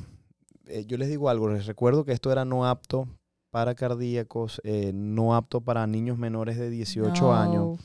eh, 0.67 0.85
yo 0.85 0.97
les 0.97 1.09
digo 1.09 1.27
algo, 1.29 1.49
les 1.49 1.65
recuerdo 1.65 2.05
que 2.05 2.11
esto 2.11 2.31
era 2.31 2.45
no 2.45 2.67
apto 2.67 3.07
para 3.55 3.73
cardíacos, 3.73 4.59
eh, 4.65 4.91
no 4.93 5.33
apto 5.33 5.61
para 5.61 5.87
niños 5.87 6.17
menores 6.17 6.57
de 6.57 6.69
18 6.69 7.33
años. 7.33 7.53
No. 7.53 7.77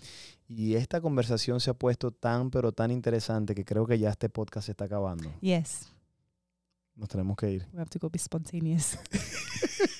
Y 0.48 0.74
esta 0.74 1.00
conversación 1.00 1.60
se 1.60 1.70
ha 1.70 1.74
puesto 1.74 2.10
tan, 2.10 2.50
pero 2.50 2.72
tan 2.72 2.90
interesante 2.90 3.54
que 3.54 3.64
creo 3.64 3.86
que 3.86 3.96
ya 3.96 4.10
este 4.10 4.28
podcast 4.28 4.66
se 4.66 4.72
está 4.72 4.86
acabando. 4.86 5.32
Yes. 5.40 5.86
Nos 6.96 7.08
tenemos 7.08 7.36
que 7.36 7.52
ir. 7.52 7.68
We 7.72 7.78
have 7.78 7.88
to 7.88 8.00
go 8.00 8.10
be 8.10 8.18
spontaneous. 8.18 8.98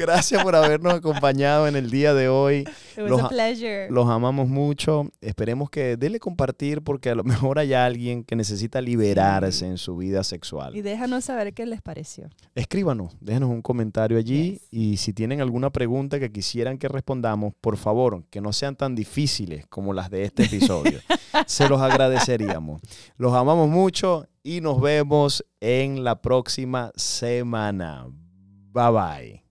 Gracias 0.00 0.42
por 0.42 0.56
habernos 0.56 0.94
acompañado 0.94 1.68
en 1.68 1.76
el 1.76 1.90
día 1.90 2.14
de 2.14 2.28
hoy. 2.28 2.60
It 2.60 2.68
was 2.98 3.10
Los 3.10 3.20
a 3.22 3.26
a- 3.26 3.28
pleasure. 3.28 3.90
Los 3.90 4.08
amamos 4.08 4.48
mucho. 4.48 5.10
Esperemos 5.20 5.68
que 5.70 5.96
denle 5.96 6.18
compartir 6.18 6.82
porque 6.82 7.10
a 7.10 7.14
lo 7.14 7.22
mejor 7.24 7.58
hay 7.58 7.74
alguien 7.74 8.24
que 8.24 8.34
necesita 8.34 8.80
liberarse 8.80 9.66
en 9.66 9.76
su 9.78 9.96
vida 9.96 10.20
y 10.20 10.24
sexual. 10.24 10.82
déjanos 10.82 11.24
saber 11.26 11.52
qué 11.54 11.66
les 11.66 11.82
pareció. 11.82 12.28
Escríbanos, 12.54 13.16
déjenos 13.20 13.50
un 13.50 13.62
comentario 13.62 14.18
allí 14.18 14.52
Yes. 14.52 14.68
y 14.70 14.96
si 14.96 15.12
tienen 15.12 15.40
alguna 15.40 15.70
pregunta 15.70 16.18
que 16.18 16.32
quisieran 16.32 16.78
que 16.78 16.88
respondamos, 16.88 17.52
por 17.60 17.76
favor, 17.76 18.24
que 18.30 18.40
no 18.40 18.52
sean 18.52 18.76
tan 18.76 18.94
difíciles 18.94 19.66
como 19.68 19.92
las 19.92 20.10
de 20.10 20.24
este 20.24 20.44
episodio. 20.44 20.98
Se 21.46 21.68
los 21.68 21.80
agradeceríamos. 21.80 22.80
Los 23.16 23.34
amamos 23.34 23.68
mucho 23.68 24.26
y 24.42 24.60
nos 24.62 24.80
vemos 24.80 25.44
en 25.60 26.02
la 26.04 26.20
próxima 26.22 26.90
semana. 26.96 28.06
Bye 28.72 28.90
bye. 28.92 29.49